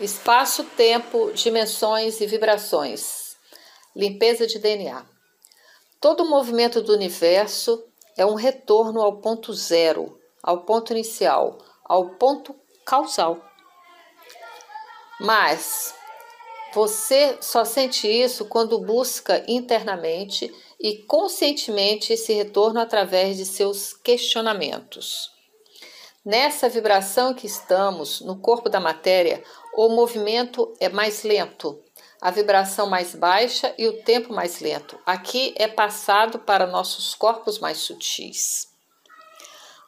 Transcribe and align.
Espaço-tempo, 0.00 1.32
dimensões 1.32 2.20
e 2.20 2.26
vibrações. 2.26 3.36
Limpeza 3.96 4.46
de 4.46 4.60
DNA. 4.60 5.04
Todo 6.00 6.22
o 6.22 6.30
movimento 6.30 6.80
do 6.80 6.92
universo 6.92 7.84
é 8.16 8.24
um 8.24 8.34
retorno 8.34 9.02
ao 9.02 9.16
ponto 9.16 9.52
zero, 9.52 10.16
ao 10.40 10.64
ponto 10.64 10.92
inicial, 10.92 11.58
ao 11.84 12.10
ponto 12.10 12.54
causal. 12.84 13.44
Mas 15.18 15.92
você 16.72 17.36
só 17.40 17.64
sente 17.64 18.06
isso 18.06 18.44
quando 18.44 18.78
busca 18.78 19.44
internamente 19.48 20.54
e 20.78 20.98
conscientemente 21.08 22.12
esse 22.12 22.32
retorno 22.32 22.78
através 22.78 23.36
de 23.36 23.44
seus 23.44 23.94
questionamentos. 23.94 25.36
Nessa 26.24 26.68
vibração 26.68 27.32
que 27.32 27.46
estamos, 27.46 28.20
no 28.20 28.38
corpo 28.38 28.68
da 28.68 28.78
matéria, 28.78 29.42
o 29.76 29.88
movimento 29.88 30.74
é 30.80 30.88
mais 30.88 31.22
lento, 31.22 31.82
a 32.20 32.30
vibração 32.30 32.88
mais 32.88 33.14
baixa 33.14 33.74
e 33.78 33.86
o 33.86 34.02
tempo 34.02 34.32
mais 34.32 34.60
lento. 34.60 34.98
Aqui 35.06 35.54
é 35.56 35.68
passado 35.68 36.38
para 36.38 36.66
nossos 36.66 37.14
corpos 37.14 37.58
mais 37.58 37.78
sutis. 37.78 38.68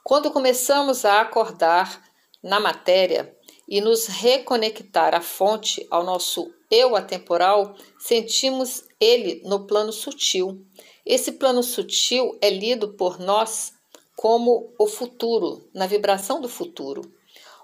Quando 0.05 0.31
começamos 0.31 1.05
a 1.05 1.21
acordar 1.21 2.03
na 2.43 2.59
matéria 2.59 3.37
e 3.69 3.81
nos 3.81 4.07
reconectar 4.07 5.15
à 5.15 5.21
fonte, 5.21 5.87
ao 5.91 6.03
nosso 6.03 6.53
eu 6.71 6.97
atemporal, 6.97 7.75
sentimos 7.99 8.85
ele 9.01 9.43
no 9.45 9.67
plano 9.67 9.93
sutil. 9.93 10.65
Esse 11.05 11.33
plano 11.33 11.63
sutil 11.63 12.39
é 12.41 12.49
lido 12.49 12.95
por 12.95 13.19
nós 13.19 13.73
como 14.17 14.73
o 14.79 14.87
futuro, 14.87 15.69
na 15.75 15.87
vibração 15.87 16.41
do 16.41 16.49
futuro. 16.49 17.03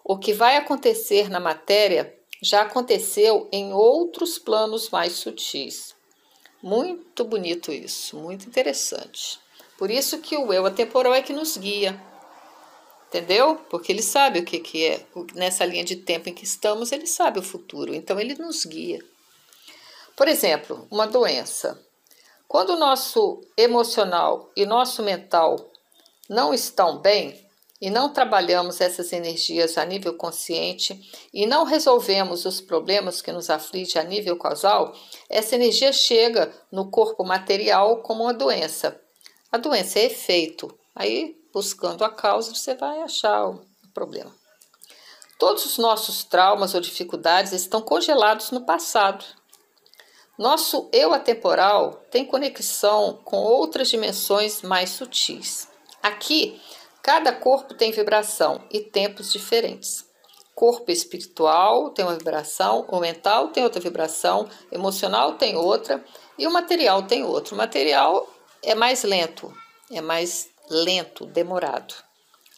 O 0.09 0.16
que 0.16 0.33
vai 0.33 0.56
acontecer 0.56 1.28
na 1.28 1.41
matéria 1.41 2.16
já 2.41 2.62
aconteceu 2.62 3.48
em 3.51 3.73
outros 3.73 4.38
planos 4.38 4.88
mais 4.88 5.15
sutis. 5.15 5.96
Muito 6.62 7.24
bonito 7.24 7.73
isso, 7.73 8.16
muito 8.16 8.46
interessante. 8.46 9.40
Por 9.77 9.90
isso 9.90 10.18
que 10.18 10.37
o 10.37 10.52
eu 10.52 10.65
atemporal 10.65 11.12
é 11.12 11.23
que 11.23 11.32
nos 11.32 11.57
guia. 11.57 12.01
Entendeu? 13.09 13.57
Porque 13.68 13.90
ele 13.90 14.01
sabe 14.01 14.38
o 14.38 14.45
que, 14.45 14.60
que 14.60 14.87
é. 14.87 15.04
Nessa 15.34 15.65
linha 15.65 15.82
de 15.82 15.96
tempo 15.96 16.29
em 16.29 16.34
que 16.34 16.45
estamos, 16.45 16.93
ele 16.93 17.09
sabe 17.09 17.40
o 17.40 17.43
futuro. 17.43 17.93
Então 17.93 18.21
ele 18.21 18.37
nos 18.37 18.65
guia. 18.65 19.04
Por 20.15 20.29
exemplo, 20.29 20.87
uma 20.88 21.09
doença. 21.09 21.84
Quando 22.46 22.74
o 22.74 22.79
nosso 22.79 23.40
emocional 23.57 24.52
e 24.57 24.65
nosso 24.65 25.02
mental 25.02 25.68
não 26.30 26.54
estão 26.54 26.99
bem 26.99 27.45
e 27.80 27.91
não 27.91 28.13
trabalhamos 28.13 28.80
essas 28.80 29.13
energias 29.13 29.77
a 29.77 29.85
nível 29.85 30.15
consciente 30.15 30.99
e 31.32 31.46
não 31.46 31.65
resolvemos 31.65 32.45
os 32.45 32.60
problemas 32.60 33.21
que 33.21 33.33
nos 33.33 33.51
afligem 33.51 34.01
a 34.01 34.05
nível 34.05 34.37
causal, 34.38 34.95
essa 35.29 35.55
energia 35.55 35.93
chega 35.93 36.52
no 36.73 36.91
corpo 36.91 37.24
material 37.24 37.99
como 38.02 38.24
uma 38.24 38.35
doença. 38.35 38.99
A 39.52 39.59
doença 39.59 39.99
é 39.99 40.07
efeito. 40.07 40.68
Aí, 40.95 41.37
buscando 41.52 42.05
a 42.05 42.10
causa, 42.10 42.55
você 42.55 42.74
vai 42.74 43.01
achar 43.02 43.49
o 43.49 43.60
problema. 43.93 44.35
Todos 45.38 45.66
os 45.66 45.77
nossos 45.77 46.24
traumas 46.24 46.74
ou 46.74 46.80
dificuldades 46.80 47.52
estão 47.52 47.83
congelados 47.83 48.51
no 48.51 48.65
passado. 48.65 49.24
Nosso 50.38 50.88
eu 50.93 51.13
atemporal 51.13 52.02
tem 52.11 52.24
conexão 52.24 53.21
com 53.24 53.37
outras 53.37 53.88
dimensões 53.88 54.63
mais 54.63 54.90
sutis. 54.90 55.68
Aqui, 56.02 56.61
cada 57.07 57.32
corpo 57.32 57.73
tem 57.73 57.93
vibração 57.93 58.65
e 58.68 58.80
tempos 58.80 59.32
diferentes. 59.32 60.04
Corpo 60.57 60.90
espiritual 60.90 61.90
tem 61.90 62.04
uma 62.04 62.18
vibração, 62.18 62.85
o 62.88 62.99
mental 62.99 63.51
tem 63.51 63.62
outra 63.62 63.80
vibração, 63.80 64.49
emocional 64.72 65.34
tem 65.34 65.54
outra 65.54 66.04
e 66.37 66.49
o 66.49 66.53
material 66.53 67.04
tem 67.04 67.22
outro. 67.22 67.54
O 67.54 67.59
material 67.59 68.28
é 68.60 68.75
mais 68.75 69.04
lento, 69.04 69.56
é 69.88 70.00
mais 70.00 70.49
lento, 70.69 71.27
demorado, 71.27 71.94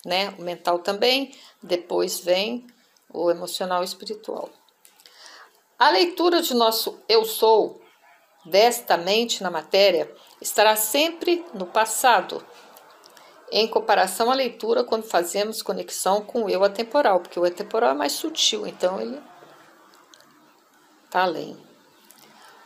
né? 0.02 0.34
O 0.38 0.42
mental 0.42 0.78
também, 0.78 1.34
depois 1.62 2.18
vem 2.18 2.66
o 3.12 3.30
emocional 3.30 3.82
e 3.82 3.84
espiritual. 3.84 4.48
A 5.78 5.90
leitura 5.90 6.40
de 6.40 6.54
nosso 6.54 6.98
eu 7.06 7.26
sou 7.26 7.82
desta 8.46 8.96
mente 8.96 9.42
na 9.42 9.50
matéria 9.50 10.10
estará 10.40 10.74
sempre 10.74 11.44
no 11.52 11.66
passado, 11.66 12.42
em 13.50 13.66
comparação 13.66 14.30
à 14.30 14.34
leitura 14.34 14.84
quando 14.84 15.04
fazemos 15.04 15.62
conexão 15.62 16.20
com 16.22 16.44
o 16.44 16.50
eu 16.50 16.62
atemporal, 16.64 17.20
porque 17.20 17.40
o 17.40 17.44
atemporal 17.44 17.90
é 17.90 17.94
mais 17.94 18.12
sutil, 18.12 18.66
então 18.66 19.00
ele 19.00 19.20
está 21.04 21.22
além. 21.22 21.56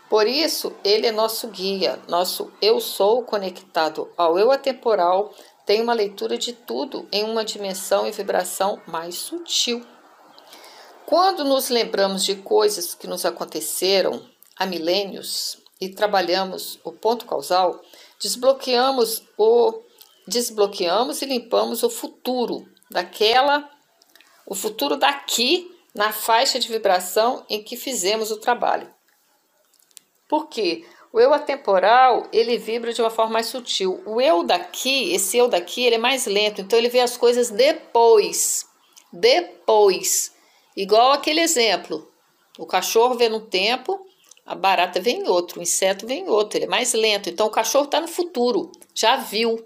Por 0.08 0.26
isso, 0.26 0.74
ele 0.84 1.06
é 1.06 1.12
nosso 1.12 1.48
guia, 1.48 1.98
nosso 2.06 2.52
eu 2.60 2.80
sou 2.80 3.22
conectado 3.22 4.10
ao 4.16 4.38
eu 4.38 4.50
atemporal, 4.50 5.32
tem 5.64 5.80
uma 5.80 5.94
leitura 5.94 6.36
de 6.36 6.52
tudo 6.52 7.08
em 7.10 7.24
uma 7.24 7.44
dimensão 7.44 8.06
e 8.06 8.10
vibração 8.10 8.80
mais 8.86 9.14
sutil. 9.14 9.82
Quando 11.06 11.44
nos 11.44 11.68
lembramos 11.68 12.24
de 12.24 12.36
coisas 12.36 12.94
que 12.94 13.06
nos 13.06 13.24
aconteceram 13.24 14.22
há 14.56 14.66
milênios 14.66 15.58
e 15.80 15.88
trabalhamos 15.88 16.78
o 16.84 16.92
ponto 16.92 17.24
causal, 17.24 17.80
desbloqueamos 18.18 19.22
o 19.38 19.82
desbloqueamos 20.26 21.22
e 21.22 21.26
limpamos 21.26 21.82
o 21.82 21.90
futuro 21.90 22.66
daquela, 22.90 23.68
o 24.46 24.54
futuro 24.54 24.96
daqui 24.96 25.70
na 25.94 26.12
faixa 26.12 26.58
de 26.58 26.68
vibração 26.68 27.44
em 27.48 27.62
que 27.62 27.76
fizemos 27.76 28.30
o 28.30 28.38
trabalho. 28.38 28.92
Por 30.28 30.48
quê? 30.48 30.84
O 31.12 31.20
eu 31.20 31.34
atemporal, 31.34 32.26
ele 32.32 32.56
vibra 32.56 32.92
de 32.92 33.02
uma 33.02 33.10
forma 33.10 33.34
mais 33.34 33.46
sutil. 33.46 34.02
O 34.06 34.18
eu 34.18 34.42
daqui, 34.42 35.12
esse 35.12 35.36
eu 35.36 35.46
daqui, 35.46 35.84
ele 35.84 35.96
é 35.96 35.98
mais 35.98 36.24
lento, 36.24 36.62
então 36.62 36.78
ele 36.78 36.88
vê 36.88 37.00
as 37.00 37.18
coisas 37.18 37.50
depois. 37.50 38.66
Depois. 39.12 40.32
Igual 40.74 41.12
aquele 41.12 41.40
exemplo. 41.40 42.10
O 42.58 42.64
cachorro 42.64 43.14
vê 43.14 43.28
num 43.28 43.44
tempo, 43.44 44.06
a 44.44 44.54
barata 44.54 45.00
vem 45.00 45.20
em 45.20 45.28
outro, 45.28 45.60
o 45.60 45.62
inseto 45.62 46.06
vem 46.06 46.24
em 46.24 46.28
outro, 46.28 46.56
ele 46.56 46.64
é 46.64 46.68
mais 46.68 46.94
lento. 46.94 47.28
Então 47.28 47.46
o 47.46 47.50
cachorro 47.50 47.84
está 47.84 48.00
no 48.00 48.08
futuro, 48.08 48.72
já 48.94 49.16
viu. 49.16 49.62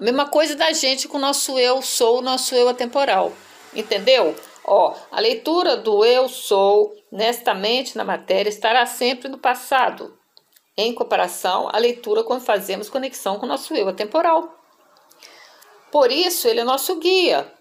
A 0.00 0.04
mesma 0.04 0.28
coisa 0.28 0.54
da 0.54 0.72
gente 0.72 1.08
com 1.08 1.16
o 1.16 1.20
nosso 1.20 1.58
eu 1.58 1.82
sou, 1.82 2.18
o 2.18 2.22
nosso 2.22 2.54
eu 2.54 2.68
atemporal. 2.68 3.32
Entendeu? 3.74 4.32
Ó, 4.64 4.94
a 5.10 5.18
leitura 5.18 5.76
do 5.76 6.04
eu 6.04 6.28
sou 6.28 6.94
nesta 7.10 7.52
mente 7.52 7.96
na 7.96 8.04
matéria 8.04 8.48
estará 8.48 8.86
sempre 8.86 9.28
no 9.28 9.38
passado, 9.38 10.16
em 10.76 10.94
comparação 10.94 11.68
à 11.72 11.78
leitura 11.78 12.22
quando 12.22 12.42
fazemos 12.42 12.88
conexão 12.88 13.40
com 13.40 13.46
o 13.46 13.48
nosso 13.48 13.74
eu 13.74 13.88
atemporal. 13.88 14.54
Por 15.90 16.12
isso, 16.12 16.46
ele 16.46 16.60
é 16.60 16.64
nosso 16.64 16.94
guia. 17.00 17.52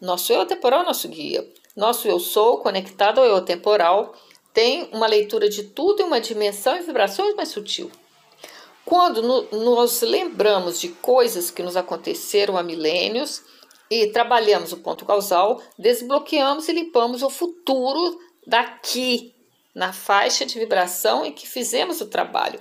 Nosso 0.00 0.32
eu 0.32 0.40
atemporal 0.40 0.80
é 0.80 0.86
nosso 0.86 1.06
guia. 1.06 1.48
Nosso 1.76 2.08
eu 2.08 2.18
sou, 2.18 2.58
conectado 2.58 3.20
ao 3.20 3.26
eu 3.26 3.40
temporal, 3.40 4.16
tem 4.52 4.88
uma 4.92 5.06
leitura 5.06 5.48
de 5.48 5.62
tudo 5.62 6.02
em 6.02 6.06
uma 6.06 6.20
dimensão 6.20 6.76
e 6.76 6.80
vibrações 6.80 7.36
mais 7.36 7.50
sutil. 7.50 7.88
Quando 8.84 9.22
no, 9.22 9.42
nos 9.64 10.02
lembramos 10.02 10.78
de 10.78 10.88
coisas 10.88 11.50
que 11.50 11.62
nos 11.62 11.76
aconteceram 11.76 12.56
há 12.56 12.62
milênios 12.62 13.42
e 13.90 14.08
trabalhamos 14.08 14.72
o 14.72 14.78
ponto 14.78 15.04
causal, 15.06 15.62
desbloqueamos 15.78 16.68
e 16.68 16.72
limpamos 16.72 17.22
o 17.22 17.30
futuro 17.30 18.18
daqui, 18.46 19.34
na 19.74 19.92
faixa 19.92 20.44
de 20.44 20.58
vibração 20.58 21.24
em 21.24 21.32
que 21.32 21.48
fizemos 21.48 22.00
o 22.00 22.06
trabalho. 22.06 22.60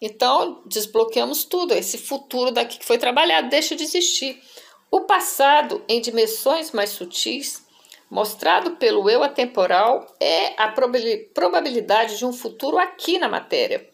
Então, 0.00 0.62
desbloqueamos 0.66 1.44
tudo, 1.44 1.72
esse 1.72 1.96
futuro 1.96 2.50
daqui 2.50 2.78
que 2.78 2.84
foi 2.84 2.98
trabalhado 2.98 3.48
deixa 3.48 3.74
de 3.74 3.84
existir. 3.84 4.42
O 4.90 5.02
passado, 5.02 5.82
em 5.88 6.00
dimensões 6.00 6.72
mais 6.72 6.90
sutis, 6.90 7.64
mostrado 8.10 8.72
pelo 8.72 9.08
eu 9.08 9.22
atemporal, 9.22 10.06
é 10.20 10.60
a 10.60 10.68
probabilidade 10.68 12.18
de 12.18 12.26
um 12.26 12.32
futuro 12.32 12.76
aqui 12.76 13.18
na 13.18 13.28
matéria. 13.28 13.93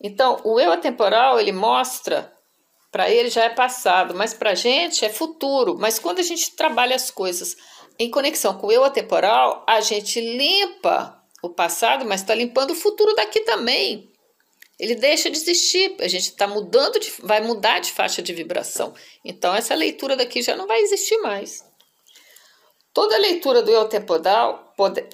Então, 0.00 0.40
o 0.44 0.60
eu 0.60 0.72
atemporal, 0.72 1.40
ele 1.40 1.52
mostra, 1.52 2.32
para 2.90 3.10
ele 3.10 3.28
já 3.28 3.44
é 3.44 3.50
passado, 3.50 4.14
mas 4.14 4.34
para 4.34 4.50
a 4.50 4.54
gente 4.54 5.04
é 5.04 5.08
futuro. 5.08 5.76
Mas 5.78 5.98
quando 5.98 6.18
a 6.18 6.22
gente 6.22 6.54
trabalha 6.54 6.96
as 6.96 7.10
coisas 7.10 7.56
em 7.98 8.10
conexão 8.10 8.58
com 8.58 8.68
o 8.68 8.72
eu 8.72 8.84
atemporal, 8.84 9.64
a 9.66 9.80
gente 9.80 10.20
limpa 10.20 11.22
o 11.42 11.50
passado, 11.50 12.04
mas 12.04 12.20
está 12.20 12.34
limpando 12.34 12.72
o 12.72 12.74
futuro 12.74 13.14
daqui 13.14 13.40
também. 13.40 14.10
Ele 14.78 14.94
deixa 14.94 15.30
de 15.30 15.38
existir, 15.38 15.96
a 16.00 16.08
gente 16.08 16.24
está 16.24 16.46
mudando, 16.46 17.00
de, 17.00 17.10
vai 17.20 17.40
mudar 17.40 17.78
de 17.78 17.92
faixa 17.92 18.20
de 18.20 18.34
vibração. 18.34 18.94
Então, 19.24 19.54
essa 19.54 19.74
leitura 19.74 20.16
daqui 20.16 20.42
já 20.42 20.54
não 20.54 20.66
vai 20.66 20.80
existir 20.80 21.16
mais. 21.18 21.64
Toda 22.92 23.16
leitura 23.16 23.62
do 23.62 23.70
eu 23.70 23.82
atemporal, 23.82 24.72
pode, 24.76 25.06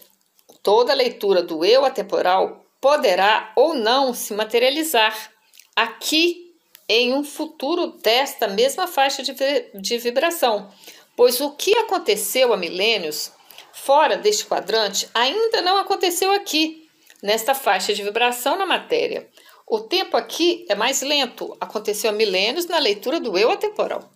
toda 0.63 0.95
leitura 0.95 1.43
do 1.43 1.65
eu 1.65 1.85
atemporal 1.85 2.62
poderá 2.83 3.53
ou 3.55 3.75
não 3.75 4.13
se 4.13 4.35
materializar 4.35 5.31
aqui 5.77 6.53
em 6.89 7.15
um 7.15 7.23
futuro 7.23 7.93
desta 8.03 8.49
mesma 8.49 8.89
faixa 8.89 9.23
de, 9.23 9.33
de 9.73 9.99
vibração, 9.99 10.69
pois 11.17 11.41
o 11.41 11.53
que 11.53 11.75
aconteceu 11.79 12.53
há 12.53 12.57
milênios 12.57 13.31
fora 13.73 14.17
deste 14.17 14.45
quadrante 14.45 15.09
ainda 15.15 15.63
não 15.63 15.79
aconteceu 15.79 16.33
aqui, 16.33 16.89
nesta 17.23 17.55
faixa 17.55 17.95
de 17.95 18.03
vibração 18.03 18.59
na 18.59 18.67
matéria. 18.67 19.31
O 19.65 19.79
tempo 19.79 20.17
aqui 20.17 20.67
é 20.69 20.75
mais 20.75 21.03
lento, 21.03 21.57
aconteceu 21.61 22.11
há 22.11 22.13
milênios 22.13 22.67
na 22.67 22.79
leitura 22.79 23.21
do 23.21 23.39
eu 23.39 23.49
atemporal. 23.53 24.11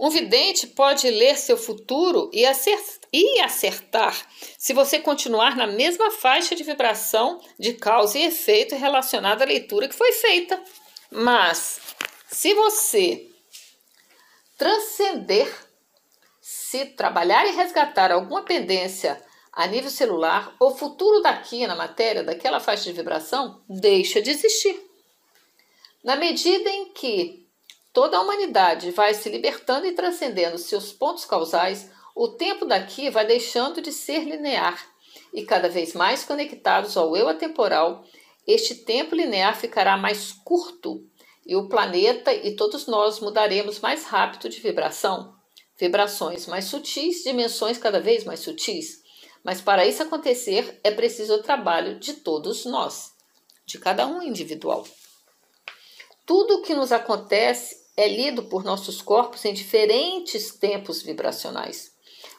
Um 0.00 0.08
vidente 0.08 0.66
pode 0.66 1.08
ler 1.10 1.36
seu 1.36 1.58
futuro 1.58 2.30
e 2.32 2.44
acertar 2.46 3.03
se 4.58 4.72
você 4.72 4.98
continuar 4.98 5.56
na 5.56 5.66
mesma 5.66 6.10
faixa 6.10 6.54
de 6.54 6.64
vibração 6.64 7.40
de 7.58 7.74
causa 7.74 8.18
e 8.18 8.24
efeito 8.24 8.74
relacionada 8.74 9.44
à 9.44 9.46
leitura 9.46 9.88
que 9.88 9.94
foi 9.94 10.12
feita. 10.12 10.62
Mas, 11.10 11.80
se 12.30 12.54
você 12.54 13.30
transcender, 14.58 15.52
se 16.40 16.86
trabalhar 16.86 17.46
e 17.46 17.52
resgatar 17.52 18.10
alguma 18.10 18.42
pendência 18.42 19.22
a 19.52 19.66
nível 19.66 19.90
celular, 19.90 20.54
o 20.58 20.70
futuro 20.74 21.20
daqui 21.20 21.66
na 21.66 21.76
matéria, 21.76 22.24
daquela 22.24 22.58
faixa 22.58 22.84
de 22.84 22.92
vibração, 22.92 23.62
deixa 23.68 24.20
de 24.20 24.30
existir. 24.30 24.80
Na 26.02 26.16
medida 26.16 26.68
em 26.68 26.92
que 26.92 27.44
Toda 27.94 28.16
a 28.16 28.20
humanidade 28.20 28.90
vai 28.90 29.14
se 29.14 29.30
libertando 29.30 29.86
e 29.86 29.92
transcendendo 29.92 30.58
seus 30.58 30.92
pontos 30.92 31.24
causais, 31.24 31.92
o 32.14 32.28
tempo 32.28 32.64
daqui 32.64 33.10
vai 33.10 33.26
deixando 33.26 33.82
de 33.82 33.92
ser 33.92 34.20
linear 34.24 34.94
e 35.32 35.44
cada 35.44 35.68
vez 35.68 35.94
mais 35.94 36.24
conectados 36.24 36.96
ao 36.96 37.16
eu 37.16 37.28
atemporal, 37.28 38.04
este 38.46 38.76
tempo 38.76 39.16
linear 39.16 39.58
ficará 39.58 39.96
mais 39.96 40.32
curto 40.32 41.04
e 41.44 41.56
o 41.56 41.68
planeta 41.68 42.32
e 42.32 42.54
todos 42.54 42.86
nós 42.86 43.18
mudaremos 43.18 43.80
mais 43.80 44.04
rápido 44.04 44.48
de 44.48 44.60
vibração. 44.60 45.34
Vibrações 45.76 46.46
mais 46.46 46.66
sutis, 46.66 47.24
dimensões 47.24 47.78
cada 47.78 48.00
vez 48.00 48.24
mais 48.24 48.40
sutis. 48.40 49.02
Mas 49.42 49.60
para 49.60 49.84
isso 49.84 50.02
acontecer 50.02 50.80
é 50.84 50.90
preciso 50.90 51.34
o 51.34 51.42
trabalho 51.42 51.98
de 51.98 52.14
todos 52.14 52.64
nós, 52.64 53.12
de 53.66 53.78
cada 53.78 54.06
um 54.06 54.22
individual. 54.22 54.86
Tudo 56.24 56.58
o 56.58 56.62
que 56.62 56.74
nos 56.74 56.92
acontece 56.92 57.84
é 57.96 58.08
lido 58.08 58.44
por 58.44 58.64
nossos 58.64 59.02
corpos 59.02 59.44
em 59.44 59.52
diferentes 59.52 60.54
tempos 60.54 61.02
vibracionais. 61.02 61.93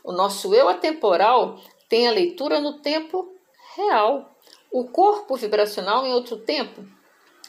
O 0.06 0.12
nosso 0.12 0.54
eu 0.54 0.70
atemporal 0.70 1.60
tem 1.90 2.08
a 2.08 2.12
leitura 2.12 2.60
no 2.62 2.80
tempo 2.80 3.28
real, 3.76 4.38
o 4.72 4.88
corpo 4.88 5.36
vibracional 5.36 6.06
em 6.06 6.14
outro 6.14 6.38
tempo, 6.38 6.86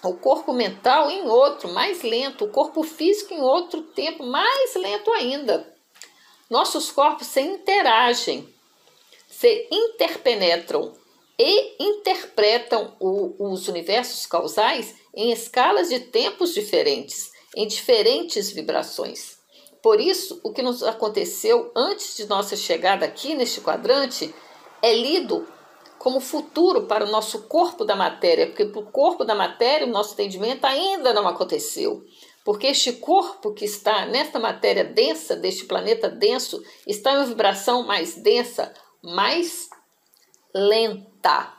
o 0.03 0.15
corpo 0.15 0.55
mental 0.55 1.11
em 1.11 1.29
outro, 1.29 1.69
mais 1.69 2.03
lento, 2.03 2.47
o 2.47 2.51
corpo 2.51 2.83
físico 2.83 3.35
em 3.35 3.43
outro 3.43 3.83
tempo, 3.83 4.25
mais 4.25 4.75
lento 4.75 5.13
ainda. 5.13 5.71
Nossos 6.49 6.91
corpos 6.91 7.27
se 7.27 7.43
interagem, 7.43 8.49
se 9.29 9.69
interpenetram 9.71 10.95
e 11.39 11.77
interpretam 11.79 12.97
o, 12.99 13.53
os 13.53 13.69
universos 13.69 14.25
causais 14.25 14.95
em 15.15 15.31
escalas 15.31 15.91
de 15.91 16.01
tempos 16.01 16.55
diferentes 16.55 17.31
em 17.55 17.67
diferentes 17.67 18.51
vibrações. 18.51 19.36
Por 19.87 20.01
isso, 20.01 20.41
o 20.43 20.53
que 20.53 20.63
nos 20.63 20.83
aconteceu 20.83 21.71
antes 21.73 22.17
de 22.17 22.27
nossa 22.27 22.57
chegada 22.57 23.07
aqui 23.07 23.37
neste 23.37 23.61
quadrante 23.61 24.35
é 24.83 24.93
lido 24.93 25.47
como 25.97 26.19
futuro 26.19 26.87
para 26.87 27.05
o 27.05 27.09
nosso 27.09 27.43
corpo 27.43 27.85
da 27.85 27.95
matéria, 27.95 28.49
porque 28.49 28.65
para 28.65 28.81
o 28.81 28.91
corpo 28.91 29.25
da 29.25 29.33
matéria 29.33 29.87
o 29.87 29.91
nosso 29.91 30.15
entendimento 30.15 30.65
ainda 30.65 31.13
não 31.13 31.29
aconteceu. 31.29 32.05
Porque 32.45 32.67
este 32.67 32.95
corpo 32.95 33.55
que 33.55 33.65
está 33.65 34.07
nesta 34.07 34.41
matéria 34.41 34.83
densa, 34.83 35.37
deste 35.37 35.67
planeta 35.67 36.09
denso, 36.09 36.61
está 36.85 37.13
em 37.13 37.19
uma 37.19 37.27
vibração 37.27 37.87
mais 37.87 38.17
densa, 38.17 38.75
mais 39.01 39.71
lenta. 40.53 41.55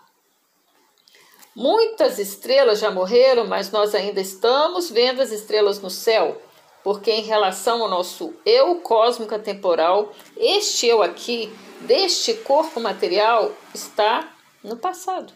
Muitas 1.55 2.19
estrelas 2.19 2.79
já 2.79 2.91
morreram, 2.91 3.47
mas 3.47 3.71
nós 3.71 3.95
ainda 3.95 4.19
estamos 4.19 4.89
vendo 4.89 5.21
as 5.21 5.31
estrelas 5.31 5.79
no 5.79 5.89
céu, 5.89 6.41
porque 6.83 7.11
em 7.11 7.21
relação 7.21 7.81
ao 7.81 7.89
nosso 7.89 8.33
eu 8.45 8.75
cósmico 8.81 9.37
temporal, 9.39 10.13
este 10.35 10.87
eu 10.87 11.01
aqui, 11.01 11.53
deste 11.81 12.33
corpo 12.33 12.79
material, 12.79 13.51
está 13.73 14.35
no 14.63 14.77
passado. 14.77 15.33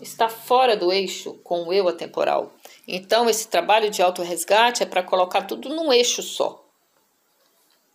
Está 0.00 0.28
fora 0.28 0.76
do 0.76 0.92
eixo 0.92 1.34
com 1.42 1.64
o 1.64 1.72
eu 1.72 1.88
atemporal. 1.88 2.52
Então, 2.86 3.28
esse 3.28 3.48
trabalho 3.48 3.90
de 3.90 4.00
auto-resgate 4.00 4.82
é 4.82 4.86
para 4.86 5.02
colocar 5.02 5.42
tudo 5.42 5.68
num 5.68 5.92
eixo 5.92 6.22
só. 6.22 6.64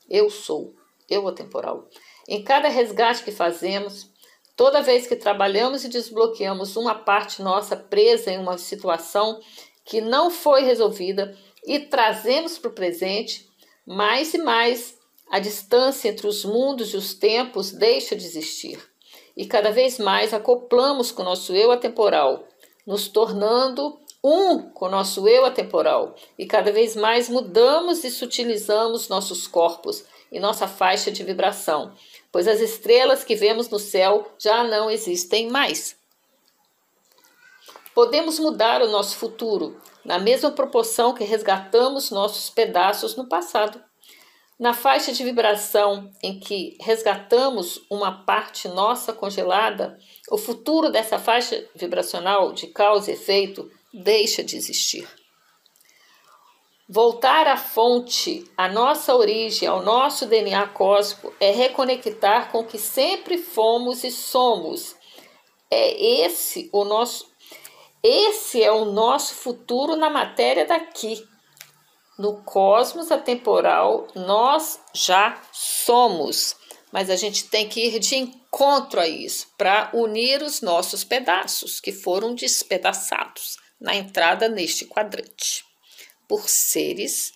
Eu 0.10 0.30
sou, 0.30 0.74
eu 1.10 1.28
atemporal. 1.28 1.88
Em 2.28 2.44
cada 2.44 2.68
resgate 2.68 3.24
que 3.24 3.32
fazemos, 3.32 4.14
Toda 4.56 4.84
vez 4.84 5.08
que 5.08 5.16
trabalhamos 5.16 5.84
e 5.84 5.90
desbloqueamos 5.90 6.76
uma 6.76 6.94
parte 6.94 7.42
nossa 7.42 7.76
presa 7.76 8.32
em 8.32 8.38
uma 8.38 8.58
situação 8.58 9.40
que 9.84 10.00
não 10.00 10.30
foi 10.30 10.62
resolvida 10.62 11.36
e 11.66 11.80
trazemos 11.80 12.58
para 12.58 12.70
o 12.70 12.74
presente, 12.74 13.50
mais 13.86 14.34
e 14.34 14.38
mais 14.38 14.98
a 15.30 15.40
distância 15.40 16.10
entre 16.10 16.28
os 16.28 16.46
mundos 16.46 16.94
e 16.94 16.98
os 16.98 17.14
tempos 17.14 17.72
deixa 17.72 18.16
de 18.16 18.26
existir. 18.26 18.80
E 19.36 19.46
cada 19.46 19.72
vez 19.72 19.98
mais 19.98 20.34
acoplamos 20.34 21.12
com 21.12 21.22
o 21.22 21.26
nosso 21.26 21.56
eu 21.56 21.72
atemporal, 21.72 22.48
nos 22.86 23.08
tornando 23.08 24.00
um 24.24 24.70
com 24.70 24.86
o 24.86 24.92
nosso 24.92 25.28
eu 25.28 25.46
atemporal. 25.46 26.16
E 26.38 26.46
cada 26.46 26.72
vez 26.72 26.96
mais 26.96 27.30
mudamos 27.30 28.04
e 28.04 28.12
sutilizamos 28.12 29.10
nossos 29.10 29.48
corpos 29.48 30.04
e 30.32 30.40
nossa 30.40 30.68
faixa 30.68 31.12
de 31.12 31.24
vibração 31.24 31.94
pois 32.34 32.48
as 32.48 32.60
estrelas 32.60 33.24
que 33.24 33.36
vemos 33.36 33.70
no 33.70 33.78
céu 33.78 34.28
já 34.40 34.64
não 34.64 34.90
existem 34.90 35.50
mais. 35.50 35.96
Podemos 37.94 38.40
mudar 38.40 38.82
o 38.82 38.90
nosso 38.90 39.18
futuro 39.18 39.80
na 40.04 40.18
mesma 40.18 40.52
proporção 40.52 41.14
que 41.14 41.24
resgatamos 41.24 42.10
nossos 42.10 42.50
pedaços 42.50 43.16
no 43.16 43.28
passado. 43.28 43.82
Na 44.60 44.74
faixa 44.74 45.12
de 45.12 45.24
vibração 45.24 46.10
em 46.22 46.40
que 46.40 46.78
resgatamos 46.82 47.82
uma 47.90 48.24
parte 48.24 48.68
nossa 48.68 49.14
congelada, 49.14 49.98
o 50.32 50.38
futuro 50.38 50.92
dessa 50.92 51.20
faixa 51.20 51.68
vibracional 51.76 52.54
de 52.54 52.68
causa 52.68 53.12
e 53.12 53.14
efeito 53.14 53.70
deixa 53.94 54.44
de 54.44 54.56
existir. 54.56 55.08
Voltar 56.88 57.48
à 57.48 57.58
fonte, 57.58 58.44
à 58.58 58.68
nossa 58.68 59.16
origem, 59.16 59.68
ao 59.68 59.82
nosso 59.82 60.26
DNA 60.26 60.68
cósmico, 60.68 61.34
é 61.40 61.50
reconectar 61.52 62.52
com 62.52 62.60
o 62.60 62.68
que 62.68 62.78
sempre 62.78 63.38
fomos 63.38 64.04
e 64.04 64.12
somos. 64.12 64.96
É 65.72 66.24
esse 66.24 66.70
o 66.72 66.84
nosso 66.84 67.33
esse 68.04 68.62
é 68.62 68.70
o 68.70 68.84
nosso 68.84 69.34
futuro 69.36 69.96
na 69.96 70.10
matéria 70.10 70.66
daqui. 70.66 71.26
No 72.20 72.44
cosmos 72.44 73.12
atemporal, 73.12 74.08
nós 74.14 74.80
já 74.94 75.42
somos, 75.52 76.56
mas 76.92 77.10
a 77.10 77.16
gente 77.16 77.46
tem 77.46 77.68
que 77.68 77.80
ir 77.88 78.00
de 78.00 78.16
encontro 78.16 79.00
a 79.00 79.08
isso 79.08 79.48
para 79.58 79.90
unir 79.94 80.44
os 80.44 80.62
nossos 80.62 81.04
pedaços 81.04 81.80
que 81.80 81.94
foram 81.94 82.36
despedaçados 82.36 83.58
na 83.80 83.96
entrada 83.96 84.50
neste 84.50 84.86
quadrante 84.86 85.66
por 86.28 86.50
seres 86.50 87.34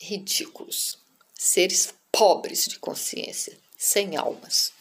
ridículos, 0.00 0.98
seres 1.34 1.94
pobres 2.10 2.64
de 2.64 2.78
consciência, 2.78 3.58
sem 3.76 4.16
almas. 4.16 4.72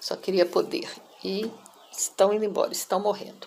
Só 0.00 0.16
queria 0.16 0.46
poder 0.46 0.90
e 1.22 1.48
estão 1.92 2.32
indo 2.32 2.44
embora, 2.44 2.72
estão 2.72 3.00
morrendo. 3.00 3.46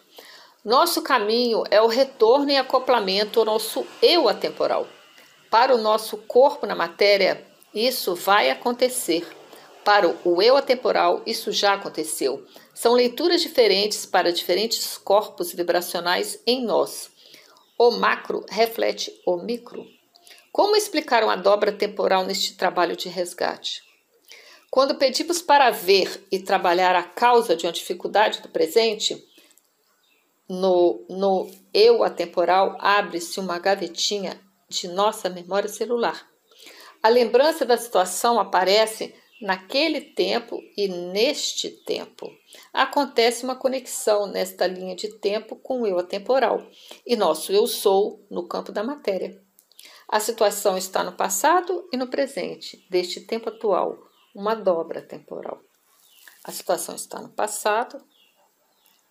Nosso 0.63 1.01
caminho 1.01 1.63
é 1.69 1.81
o 1.81 1.87
retorno 1.87 2.49
e 2.49 2.57
acoplamento 2.57 3.39
ao 3.39 3.45
nosso 3.45 3.85
eu 4.01 4.27
atemporal. 4.27 4.87
Para 5.49 5.75
o 5.75 5.77
nosso 5.77 6.17
corpo 6.17 6.65
na 6.65 6.75
matéria, 6.75 7.45
isso 7.73 8.15
vai 8.15 8.49
acontecer. 8.49 9.27
Para 9.83 10.09
o 10.23 10.41
eu 10.41 10.57
atemporal, 10.57 11.21
isso 11.25 11.51
já 11.51 11.75
aconteceu. 11.75 12.43
São 12.73 12.93
leituras 12.93 13.41
diferentes 13.41 14.05
para 14.05 14.33
diferentes 14.33 14.97
corpos 14.97 15.53
vibracionais 15.53 16.41
em 16.47 16.65
nós. 16.65 17.11
O 17.77 17.91
macro 17.91 18.43
reflete 18.49 19.13
o 19.25 19.37
micro. 19.37 19.85
Como 20.51 20.75
explicar 20.75 21.23
uma 21.23 21.35
dobra 21.35 21.71
temporal 21.71 22.25
neste 22.25 22.55
trabalho 22.55 22.95
de 22.95 23.09
resgate? 23.09 23.84
Quando 24.75 24.95
pedimos 24.95 25.41
para 25.41 25.69
ver 25.69 26.27
e 26.29 26.37
trabalhar 26.37 26.97
a 26.97 27.03
causa 27.03 27.55
de 27.55 27.65
uma 27.65 27.71
dificuldade 27.71 28.41
do 28.41 28.49
presente, 28.49 29.25
no, 30.49 31.05
no 31.09 31.49
eu 31.73 32.03
atemporal 32.03 32.75
abre-se 32.81 33.39
uma 33.39 33.57
gavetinha 33.57 34.37
de 34.67 34.89
nossa 34.89 35.29
memória 35.29 35.69
celular. 35.69 36.27
A 37.01 37.07
lembrança 37.07 37.65
da 37.65 37.77
situação 37.77 38.37
aparece 38.37 39.15
naquele 39.41 40.01
tempo 40.01 40.59
e 40.75 40.89
neste 40.89 41.69
tempo. 41.69 42.29
Acontece 42.73 43.45
uma 43.45 43.55
conexão 43.55 44.27
nesta 44.27 44.67
linha 44.67 44.93
de 44.93 45.07
tempo 45.19 45.55
com 45.55 45.83
o 45.83 45.87
eu 45.87 45.99
atemporal 45.99 46.69
e 47.07 47.15
nosso 47.15 47.53
eu 47.53 47.65
sou 47.65 48.27
no 48.29 48.45
campo 48.45 48.73
da 48.73 48.83
matéria. 48.83 49.41
A 50.09 50.19
situação 50.19 50.77
está 50.77 51.01
no 51.01 51.13
passado 51.13 51.87
e 51.93 51.95
no 51.95 52.07
presente, 52.07 52.85
deste 52.89 53.21
tempo 53.21 53.47
atual, 53.47 54.04
uma 54.35 54.53
dobra 54.53 55.01
temporal. 55.01 55.61
A 56.43 56.51
situação 56.51 56.93
está 56.93 57.21
no 57.21 57.29
passado 57.29 58.03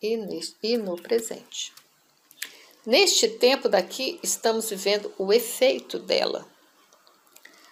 e, 0.01 0.19
e 0.63 0.77
no 0.77 1.01
presente. 1.01 1.73
Neste 2.85 3.27
tempo 3.29 3.67
daqui, 3.67 4.21
estamos 4.23 4.69
vivendo 4.69 5.11
o 5.17 5.33
efeito 5.33 5.99
dela. 5.99 6.47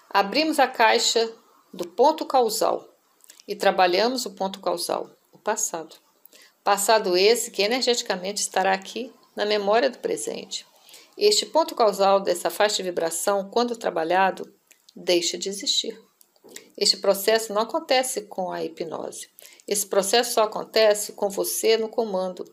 Abrimos 0.08 0.58
a 0.58 0.66
caixa 0.66 1.30
do 1.72 1.86
ponto 1.86 2.24
causal 2.24 2.88
e 3.46 3.54
trabalhamos 3.54 4.24
o 4.24 4.30
ponto 4.30 4.58
causal, 4.60 5.10
o 5.30 5.38
passado. 5.38 5.96
Passado 6.64 7.16
esse 7.16 7.50
que 7.50 7.62
energeticamente 7.62 8.40
estará 8.40 8.72
aqui 8.72 9.12
na 9.36 9.44
memória 9.44 9.90
do 9.90 9.98
presente. 9.98 10.66
Este 11.16 11.44
ponto 11.44 11.74
causal 11.74 12.20
dessa 12.20 12.48
faixa 12.48 12.76
de 12.76 12.84
vibração, 12.84 13.50
quando 13.50 13.76
trabalhado, 13.76 14.50
deixa 14.96 15.36
de 15.36 15.50
existir. 15.50 16.00
Este 16.76 16.96
processo 16.96 17.52
não 17.52 17.62
acontece 17.62 18.22
com 18.22 18.50
a 18.50 18.64
hipnose. 18.64 19.28
Esse 19.66 19.86
processo 19.86 20.34
só 20.34 20.42
acontece 20.42 21.12
com 21.12 21.28
você 21.28 21.76
no 21.76 21.88
comando, 21.88 22.44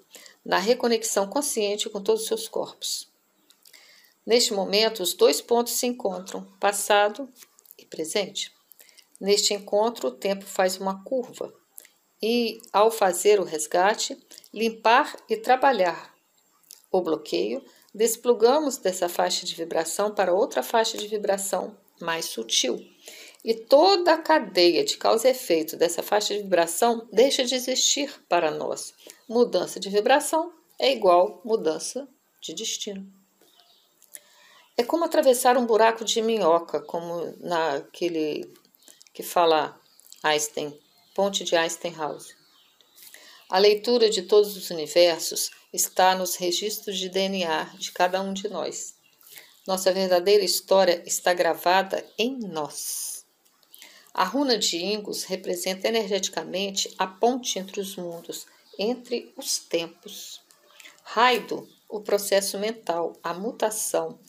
na 0.44 0.58
reconexão 0.58 1.27
consciente 1.27 1.89
com 1.89 2.01
todos 2.01 2.22
os 2.22 2.27
seus 2.27 2.48
corpos. 2.48 3.10
Neste 4.25 4.53
momento, 4.53 5.01
os 5.01 5.13
dois 5.13 5.41
pontos 5.41 5.74
se 5.74 5.88
encontram, 5.88 6.44
passado 6.60 7.27
e 7.77 7.86
presente. 7.86 8.51
Neste 9.20 9.53
encontro, 9.53 10.10
o 10.10 10.12
tempo 10.12 10.46
faz 10.46 10.77
uma 10.77 11.03
curva 11.03 11.53
e, 12.22 12.62
ao 12.72 12.91
fazer 12.91 13.39
o 13.39 13.44
resgate, 13.44 14.18
limpar 14.53 15.15
e 15.29 15.36
trabalhar 15.36 16.13
o 16.91 17.01
bloqueio, 17.01 17.63
desplugamos 17.94 18.77
dessa 18.77 19.10
faixa 19.10 19.46
de 19.46 19.56
vibração 19.56 20.13
para 20.13 20.34
outra 20.34 20.62
faixa 20.62 20.98
de 20.98 21.08
vibração 21.08 21.75
mais 22.00 22.25
sutil. 22.25 22.79
E 23.43 23.53
toda 23.53 24.13
a 24.13 24.17
cadeia 24.17 24.84
de 24.84 24.98
causa 24.98 25.27
e 25.27 25.31
efeito 25.31 25.77
dessa 25.77 26.03
faixa 26.03 26.34
de 26.34 26.41
vibração 26.41 27.08
deixa 27.12 27.46
de 27.46 27.55
existir 27.55 28.13
para 28.27 28.51
nós. 28.51 28.93
Mudança 29.27 29.79
de 29.79 29.89
vibração 29.89 30.53
é 30.77 30.91
igual 30.91 31.41
mudança 31.46 32.08
de 32.41 32.53
destino. 32.53 33.05
É 34.77 34.84
como 34.84 35.05
atravessar 35.05 35.58
um 35.58 35.65
buraco 35.65 36.05
de 36.05 36.22
minhoca, 36.22 36.81
como 36.81 37.34
naquele 37.39 38.53
que 39.13 39.24
fala 39.24 39.79
Einstein, 40.24 40.77
ponte 41.13 41.43
de 41.43 41.55
Einstein-House. 41.55 42.36
A 43.50 43.58
leitura 43.58 44.10
de 44.10 44.22
todos 44.22 44.55
os 44.55 44.69
universos 44.69 45.50
está 45.74 46.15
nos 46.15 46.36
registros 46.36 46.98
de 46.98 47.10
DNA 47.10 47.74
de 47.77 47.91
cada 47.91 48.22
um 48.22 48.34
de 48.34 48.48
nós. 48.48 48.96
Nossa 49.65 49.91
verdadeira 49.91 50.43
história 50.43 51.03
está 51.05 51.34
gravada 51.34 52.05
em 52.17 52.38
nós. 52.39 53.19
A 54.20 54.26
runa 54.26 54.58
de 54.58 54.76
Ingus 54.76 55.24
representa 55.24 55.88
energeticamente 55.88 56.94
a 56.98 57.08
ponte 57.08 57.58
entre 57.58 57.80
os 57.80 57.96
mundos, 57.96 58.46
entre 58.78 59.34
os 59.38 59.60
tempos. 59.60 60.42
Raido, 61.04 61.66
o 61.88 62.02
processo 62.02 62.60
mental, 62.60 63.14
a 63.24 63.34
mutação. 63.34 64.20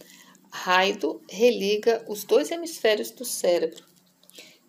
Raido 0.48 1.20
religa 1.28 2.04
os 2.08 2.22
dois 2.22 2.52
hemisférios 2.52 3.10
do 3.10 3.24
cérebro. 3.24 3.84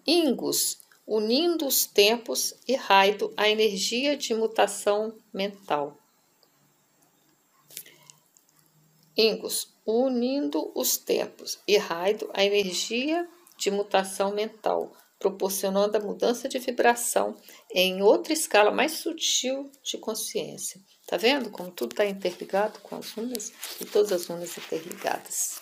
Ingus, 0.07 0.79
unindo 1.05 1.67
os 1.67 1.85
tempos, 1.85 2.55
e 2.67 2.73
Raido, 2.73 3.31
a 3.37 3.47
energia 3.47 4.17
de 4.17 4.33
mutação 4.33 5.15
mental. 5.31 5.99
Ingus, 9.15 9.71
unindo 9.85 10.71
os 10.73 10.97
tempos, 10.97 11.59
e 11.67 11.77
Raido, 11.77 12.27
a 12.33 12.43
energia 12.43 13.29
de 13.55 13.69
mutação 13.69 14.33
mental, 14.33 14.91
proporcionando 15.21 15.95
a 15.95 15.99
mudança 15.99 16.49
de 16.49 16.57
vibração 16.57 17.37
em 17.69 18.01
outra 18.01 18.33
escala 18.33 18.71
mais 18.71 18.93
sutil 18.93 19.71
de 19.83 19.97
consciência. 19.99 20.81
Tá 21.07 21.15
vendo 21.15 21.51
como 21.51 21.71
tudo 21.71 21.91
está 21.91 22.05
interligado 22.05 22.79
com 22.79 22.95
as 22.95 23.11
runas 23.11 23.53
e 23.79 23.85
todas 23.85 24.11
as 24.11 24.25
runas 24.25 24.57
interligadas? 24.57 25.61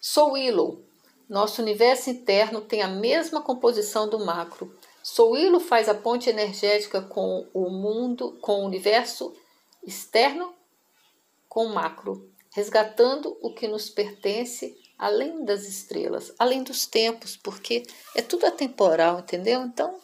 Sou 0.00 0.32
Willow. 0.32 0.84
Nosso 1.28 1.60
universo 1.60 2.08
interno 2.08 2.60
tem 2.60 2.82
a 2.82 2.88
mesma 2.88 3.42
composição 3.42 4.08
do 4.08 4.24
macro. 4.24 4.72
Sou 5.02 5.32
Willow 5.32 5.58
faz 5.58 5.88
a 5.88 5.94
ponte 5.94 6.30
energética 6.30 7.02
com 7.02 7.48
o 7.52 7.68
mundo, 7.68 8.38
com 8.40 8.60
o 8.60 8.64
universo 8.64 9.34
externo 9.84 10.54
com 11.48 11.66
macro, 11.66 12.30
resgatando 12.54 13.36
o 13.40 13.52
que 13.52 13.66
nos 13.66 13.90
pertence 13.90 14.76
além 14.98 15.44
das 15.44 15.66
estrelas, 15.66 16.32
além 16.38 16.62
dos 16.62 16.86
tempos, 16.86 17.36
porque 17.36 17.82
é 18.14 18.22
tudo 18.22 18.46
atemporal, 18.46 19.20
entendeu? 19.20 19.62
Então, 19.62 19.98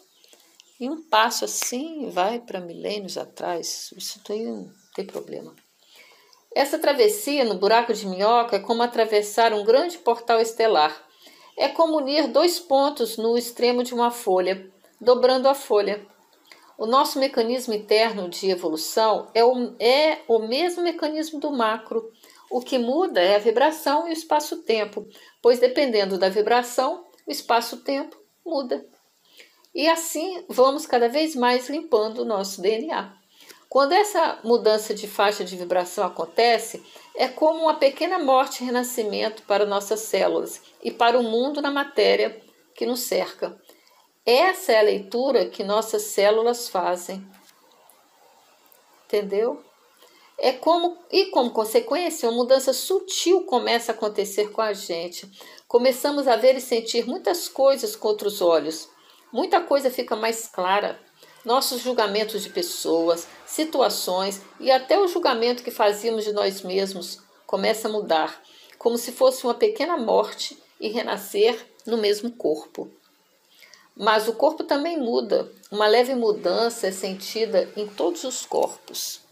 em 0.81 0.91
um 0.91 1.03
passo 1.03 1.45
assim, 1.45 2.11
vai 2.11 2.41
para 2.41 2.61
milênios 2.61 3.17
atrás, 3.17 3.93
isso 3.97 4.21
não 4.29 4.71
tem 4.95 5.07
problema. 5.07 5.55
Essa 6.55 6.79
travessia 6.79 7.45
no 7.45 7.55
buraco 7.55 7.95
de 7.95 8.07
minhoca 8.07 8.57
é 8.57 8.61
como 8.61 8.83
atravessar 8.83 9.55
um 9.55 9.65
grande 9.65 9.97
portal 9.99 10.41
estelar. 10.41 10.95
É 11.57 11.69
como 11.69 11.97
unir 11.97 12.29
dois 12.29 12.59
pontos 12.59 13.17
no 13.17 13.39
extremo 13.39 13.83
de 13.83 13.95
uma 13.95 14.11
folha, 14.11 14.71
dobrando 15.01 15.49
a 15.49 15.55
folha. 15.55 16.07
O 16.77 16.87
nosso 16.87 17.19
mecanismo 17.19 17.73
interno 17.73 18.29
de 18.29 18.51
evolução 18.51 19.29
é 19.35 19.45
o, 19.45 19.75
é 19.79 20.19
o 20.27 20.41
mesmo 20.41 20.83
mecanismo 20.83 21.39
do 21.39 21.51
macro. 21.51 22.11
O 22.53 22.61
que 22.61 22.79
muda 22.79 23.19
é 23.19 23.37
a 23.37 23.39
vibração 23.39 24.07
e 24.07 24.11
o 24.11 24.13
espaço-tempo, 24.13 25.09
pois 25.41 25.59
dependendo 25.59 26.19
da 26.19 26.29
vibração, 26.29 27.03
o 27.27 27.33
espaço-tempo 27.33 28.15
muda. 28.45 28.87
E 29.75 29.89
assim 29.89 30.45
vamos 30.51 30.85
cada 30.85 31.09
vez 31.09 31.35
mais 31.35 31.71
limpando 31.71 32.19
o 32.19 32.25
nosso 32.27 32.61
DNA. 32.61 33.17
Quando 33.71 33.93
essa 33.93 34.39
mudança 34.45 34.95
de 34.95 35.09
faixa 35.09 35.43
de 35.43 35.57
vibração 35.57 36.05
acontece, 36.05 36.85
é 37.17 37.27
como 37.27 37.63
uma 37.63 37.77
pequena 37.77 38.19
morte 38.19 38.63
e 38.63 38.67
renascimento 38.67 39.45
para 39.45 39.65
nossas 39.65 40.01
células 40.01 40.61
e 40.85 40.91
para 40.91 41.19
o 41.19 41.23
mundo 41.23 41.63
na 41.63 41.71
matéria 41.71 42.39
que 42.75 42.85
nos 42.85 43.01
cerca. 43.01 43.59
Essa 44.27 44.73
é 44.73 44.79
a 44.79 44.83
leitura 44.83 45.47
que 45.47 45.65
nossas 45.65 46.03
células 46.03 46.69
fazem. 46.69 47.27
Entendeu? 49.07 49.65
É 50.45 50.51
como 50.51 50.99
e 51.09 51.27
como 51.27 51.53
consequência, 51.53 52.29
uma 52.29 52.39
mudança 52.39 52.73
sutil 52.73 53.43
começa 53.43 53.93
a 53.93 53.95
acontecer 53.95 54.51
com 54.51 54.61
a 54.61 54.73
gente. 54.73 55.31
Começamos 55.69 56.27
a 56.27 56.35
ver 56.35 56.57
e 56.57 56.61
sentir 56.61 57.07
muitas 57.07 57.47
coisas 57.47 57.95
com 57.95 58.09
outros 58.09 58.43
olhos. 58.43 58.89
Muita 59.33 59.61
coisa 59.61 59.89
fica 59.89 60.17
mais 60.17 60.49
clara. 60.49 60.99
Nossos 61.45 61.81
julgamentos 61.81 62.43
de 62.43 62.51
pessoas, 62.51 63.29
situações 63.47 64.43
e 64.59 64.69
até 64.69 64.99
o 64.99 65.07
julgamento 65.07 65.63
que 65.63 65.71
fazíamos 65.71 66.25
de 66.25 66.33
nós 66.33 66.61
mesmos 66.63 67.21
começa 67.47 67.87
a 67.87 67.93
mudar, 67.93 68.43
como 68.77 68.99
se 68.99 69.13
fosse 69.13 69.45
uma 69.45 69.55
pequena 69.55 69.97
morte 69.97 70.61
e 70.81 70.89
renascer 70.89 71.65
no 71.87 71.99
mesmo 71.99 72.33
corpo. 72.33 72.91
Mas 73.97 74.27
o 74.27 74.33
corpo 74.33 74.65
também 74.65 74.99
muda. 74.99 75.49
Uma 75.71 75.87
leve 75.87 76.17
mudança 76.17 76.89
é 76.89 76.91
sentida 76.91 77.73
em 77.77 77.87
todos 77.87 78.25
os 78.25 78.45
corpos. 78.45 79.23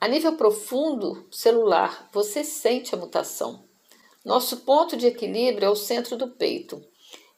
A 0.00 0.08
nível 0.08 0.34
profundo 0.34 1.26
celular, 1.30 2.08
você 2.10 2.42
sente 2.42 2.94
a 2.94 2.98
mutação. 2.98 3.68
Nosso 4.24 4.58
ponto 4.58 4.96
de 4.96 5.06
equilíbrio 5.06 5.66
é 5.66 5.70
o 5.70 5.76
centro 5.76 6.16
do 6.16 6.28
peito. 6.28 6.82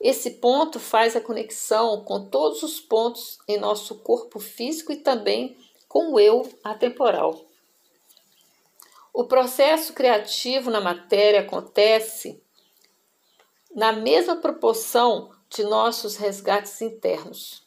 Esse 0.01 0.33
ponto 0.33 0.79
faz 0.79 1.17
a 1.17 1.21
conexão 1.21 2.05
com 2.05 2.29
todos 2.29 2.63
os 2.63 2.81
pontos 2.81 3.39
em 3.49 3.59
nosso 3.59 3.97
corpo 3.97 4.39
físico 4.39 4.93
e 4.93 4.97
também 4.97 5.57
com 5.89 6.13
o 6.13 6.21
eu 6.21 6.49
atemporal. 6.63 7.45
O 9.13 9.25
processo 9.25 9.93
criativo 9.93 10.71
na 10.71 10.81
matéria 10.81 11.41
acontece 11.41 12.41
na 13.75 13.93
mesma 13.93 14.37
proporção 14.37 15.31
de 15.51 15.65
nossos 15.65 16.17
resgates 16.17 16.81
internos 16.81 17.67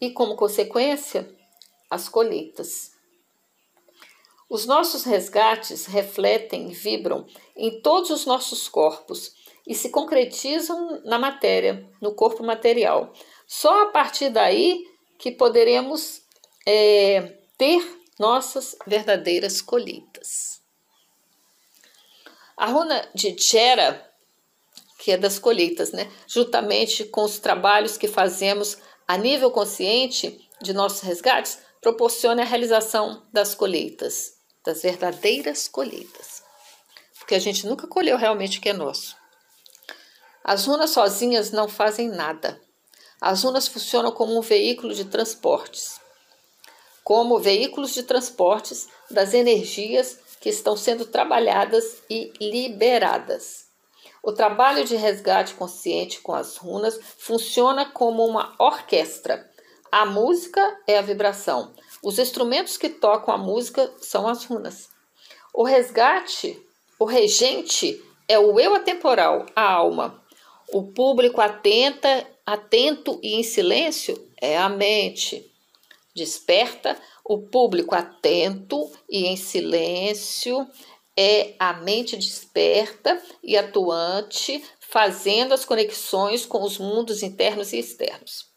e, 0.00 0.10
como 0.10 0.36
consequência, 0.36 1.36
as 1.88 2.08
colheitas. 2.08 2.98
Os 4.50 4.66
nossos 4.66 5.04
resgates 5.04 5.86
refletem 5.86 6.70
e 6.70 6.74
vibram 6.74 7.24
em 7.56 7.80
todos 7.80 8.10
os 8.10 8.26
nossos 8.26 8.68
corpos 8.68 9.32
e 9.64 9.74
se 9.74 9.90
concretizam 9.90 11.00
na 11.04 11.18
matéria, 11.18 11.88
no 12.02 12.12
corpo 12.12 12.42
material. 12.42 13.12
Só 13.46 13.84
a 13.84 13.86
partir 13.86 14.28
daí 14.28 14.84
que 15.16 15.30
poderemos 15.30 16.22
é, 16.66 17.38
ter 17.56 17.80
nossas 18.18 18.76
verdadeiras 18.84 19.62
colheitas. 19.62 20.60
A 22.56 22.66
runa 22.66 23.08
de 23.14 23.36
Gera 23.38 24.10
que 25.00 25.12
é 25.12 25.16
das 25.16 25.38
colheitas, 25.38 25.92
né? 25.92 26.10
Juntamente 26.26 27.04
com 27.04 27.24
os 27.24 27.38
trabalhos 27.38 27.96
que 27.96 28.06
fazemos 28.06 28.76
a 29.08 29.16
nível 29.16 29.50
consciente 29.50 30.46
de 30.60 30.74
nossos 30.74 31.00
resgates, 31.00 31.58
proporciona 31.80 32.42
a 32.42 32.44
realização 32.44 33.26
das 33.32 33.54
colheitas, 33.54 34.39
das 34.64 34.82
verdadeiras 34.82 35.68
colheitas. 35.68 36.42
porque 37.18 37.34
a 37.34 37.38
gente 37.38 37.66
nunca 37.66 37.86
colheu 37.86 38.16
realmente 38.16 38.58
o 38.58 38.62
que 38.62 38.70
é 38.70 38.72
nosso. 38.72 39.16
As 40.42 40.64
runas 40.64 40.90
sozinhas 40.90 41.52
não 41.52 41.68
fazem 41.68 42.08
nada. 42.08 42.60
As 43.20 43.44
runas 43.44 43.68
funcionam 43.68 44.10
como 44.10 44.36
um 44.36 44.40
veículo 44.40 44.94
de 44.94 45.04
transportes 45.04 46.00
como 47.10 47.40
veículos 47.40 47.92
de 47.92 48.04
transportes 48.04 48.88
das 49.10 49.34
energias 49.34 50.16
que 50.40 50.48
estão 50.48 50.76
sendo 50.76 51.04
trabalhadas 51.04 51.96
e 52.08 52.32
liberadas. 52.40 53.66
O 54.22 54.32
trabalho 54.32 54.84
de 54.84 54.94
resgate 54.94 55.54
consciente 55.54 56.20
com 56.20 56.32
as 56.32 56.56
runas 56.56 57.00
funciona 57.18 57.84
como 57.84 58.24
uma 58.24 58.54
orquestra. 58.60 59.50
A 59.90 60.06
música 60.06 60.78
é 60.86 60.98
a 60.98 61.02
vibração. 61.02 61.72
Os 62.02 62.18
instrumentos 62.18 62.76
que 62.76 62.88
tocam 62.88 63.34
a 63.34 63.38
música 63.38 63.92
são 63.98 64.26
as 64.26 64.44
runas. 64.44 64.88
O 65.52 65.64
resgate, 65.64 66.60
o 66.98 67.04
regente, 67.04 68.02
é 68.26 68.38
o 68.38 68.58
eu 68.58 68.74
atemporal, 68.74 69.44
a 69.54 69.72
alma. 69.72 70.22
O 70.72 70.84
público 70.92 71.40
atenta, 71.40 72.26
atento 72.46 73.18
e 73.22 73.34
em 73.34 73.42
silêncio 73.42 74.28
é 74.40 74.56
a 74.56 74.68
mente. 74.68 75.50
Desperta 76.14 76.96
o 77.24 77.38
público 77.38 77.94
atento 77.94 78.90
e 79.08 79.26
em 79.26 79.36
silêncio 79.36 80.66
é 81.16 81.54
a 81.58 81.72
mente 81.72 82.16
desperta 82.16 83.22
e 83.42 83.56
atuante, 83.56 84.64
fazendo 84.80 85.52
as 85.52 85.64
conexões 85.64 86.46
com 86.46 86.62
os 86.62 86.78
mundos 86.78 87.22
internos 87.22 87.72
e 87.72 87.78
externos. 87.78 88.49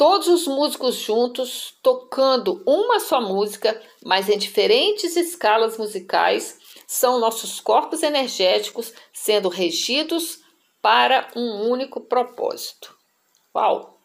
Todos 0.00 0.28
os 0.28 0.46
músicos 0.46 0.94
juntos, 0.94 1.74
tocando 1.82 2.62
uma 2.66 2.98
só 3.00 3.20
música, 3.20 3.78
mas 4.02 4.30
em 4.30 4.38
diferentes 4.38 5.14
escalas 5.14 5.76
musicais, 5.76 6.58
são 6.86 7.20
nossos 7.20 7.60
corpos 7.60 8.02
energéticos 8.02 8.94
sendo 9.12 9.50
regidos 9.50 10.38
para 10.80 11.28
um 11.36 11.68
único 11.68 12.00
propósito. 12.00 12.96
Uau! 13.54 13.98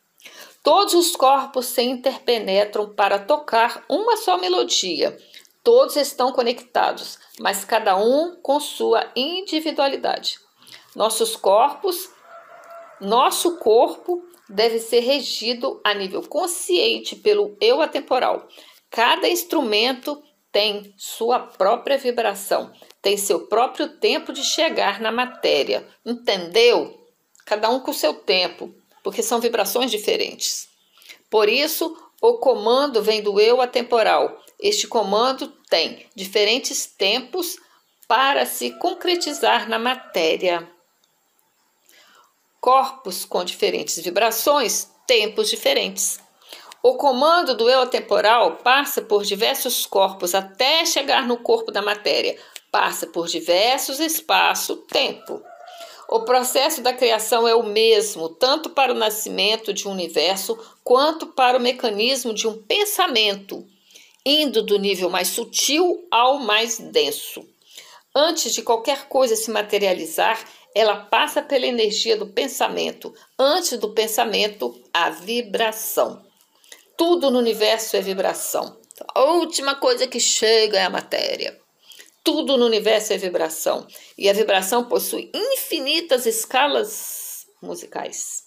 Todos 0.62 0.96
os 0.96 1.16
corpos 1.16 1.68
se 1.68 1.84
interpenetram 1.84 2.94
para 2.94 3.18
tocar 3.18 3.86
uma 3.88 4.18
só 4.18 4.38
melodia. 4.38 5.18
Todos 5.64 5.96
estão 5.96 6.34
conectados, 6.34 7.18
mas 7.40 7.64
cada 7.64 7.96
um 7.96 8.36
com 8.42 8.60
sua 8.60 9.10
individualidade. 9.16 10.40
Nossos 10.94 11.38
corpos, 11.38 12.10
nosso 13.00 13.56
corpo 13.60 14.35
deve 14.50 14.80
ser 14.80 15.00
regido 15.00 15.80
a 15.84 15.94
nível 15.94 16.22
consciente 16.22 17.16
pelo 17.16 17.58
eu 17.60 17.82
atemporal. 17.82 18.48
Cada 18.90 19.28
instrumento 19.28 20.22
tem 20.52 20.94
sua 20.98 21.40
própria 21.40 21.98
vibração, 21.98 22.72
tem 23.02 23.18
seu 23.18 23.48
próprio 23.48 23.90
tempo 24.00 24.32
de 24.32 24.44
chegar 24.44 25.02
na 25.02 25.12
matéria. 25.12 25.88
Entendeu? 26.06 27.06
Cada 27.46 27.70
um 27.70 27.80
com 27.80 27.92
seu 27.92 28.14
tempo 28.14 28.74
porque 29.06 29.22
são 29.22 29.40
vibrações 29.40 29.92
diferentes. 29.92 30.68
Por 31.30 31.48
isso, 31.48 31.96
o 32.20 32.40
comando 32.40 33.04
vem 33.04 33.22
do 33.22 33.40
eu 33.40 33.62
atemporal. 33.62 34.42
Este 34.60 34.88
comando 34.88 35.48
tem 35.70 36.08
diferentes 36.16 36.88
tempos 36.88 37.56
para 38.08 38.48
se 38.48 38.72
concretizar 38.80 39.70
na 39.70 39.78
matéria. 39.78 40.68
Corpos 42.66 43.26
com 43.26 43.46
diferentes 43.46 44.00
vibrações, 44.00 44.90
tempos 45.06 45.52
diferentes. 45.52 46.20
O 46.82 46.96
comando 46.96 47.54
do 47.56 47.70
eu 47.70 47.82
atemporal 47.82 48.56
passa 48.64 49.04
por 49.04 49.24
diversos 49.24 49.86
corpos 49.86 50.34
até 50.34 50.84
chegar 50.84 51.28
no 51.28 51.38
corpo 51.38 51.72
da 51.72 51.84
matéria. 51.84 52.36
Passa 52.72 53.06
por 53.06 53.28
diversos 53.28 54.00
espaço-tempo. 54.00 55.44
O 56.10 56.22
processo 56.22 56.82
da 56.82 56.92
criação 56.92 57.48
é 57.48 57.54
o 57.54 57.62
mesmo, 57.62 58.30
tanto 58.30 58.72
para 58.72 58.92
o 58.92 58.98
nascimento 58.98 59.72
de 59.72 59.88
um 59.88 59.92
universo 59.92 60.58
quanto 60.84 61.28
para 61.28 61.60
o 61.60 61.62
mecanismo 61.62 62.34
de 62.34 62.48
um 62.48 62.58
pensamento, 62.64 63.64
indo 64.26 64.64
do 64.64 64.80
nível 64.80 65.12
mais 65.12 65.28
sutil 65.28 66.08
ao 66.10 66.40
mais 66.40 66.80
denso. 66.80 67.48
Antes 68.16 68.56
de 68.56 68.64
qualquer 68.64 69.08
coisa 69.08 69.36
se 69.36 69.52
materializar, 69.52 70.44
ela 70.76 70.98
passa 70.98 71.42
pela 71.42 71.66
energia 71.66 72.18
do 72.18 72.28
pensamento. 72.28 73.16
Antes 73.40 73.80
do 73.80 73.94
pensamento, 73.94 74.78
a 74.94 75.10
vibração. 75.10 76.22
Tudo 76.98 77.32
no 77.32 77.40
universo 77.40 77.96
é 77.96 78.02
vibração. 78.02 78.78
A 79.14 79.24
última 79.24 79.76
coisa 79.76 80.06
que 80.06 80.20
chega 80.20 80.78
é 80.78 80.84
a 80.84 80.90
matéria. 80.90 81.58
Tudo 82.24 82.58
no 82.58 82.66
universo 82.66 83.14
é 83.14 83.18
vibração 83.18 83.88
e 84.18 84.30
a 84.30 84.34
vibração 84.34 84.86
possui 84.86 85.32
infinitas 85.34 86.26
escalas 86.26 87.46
musicais, 87.62 88.44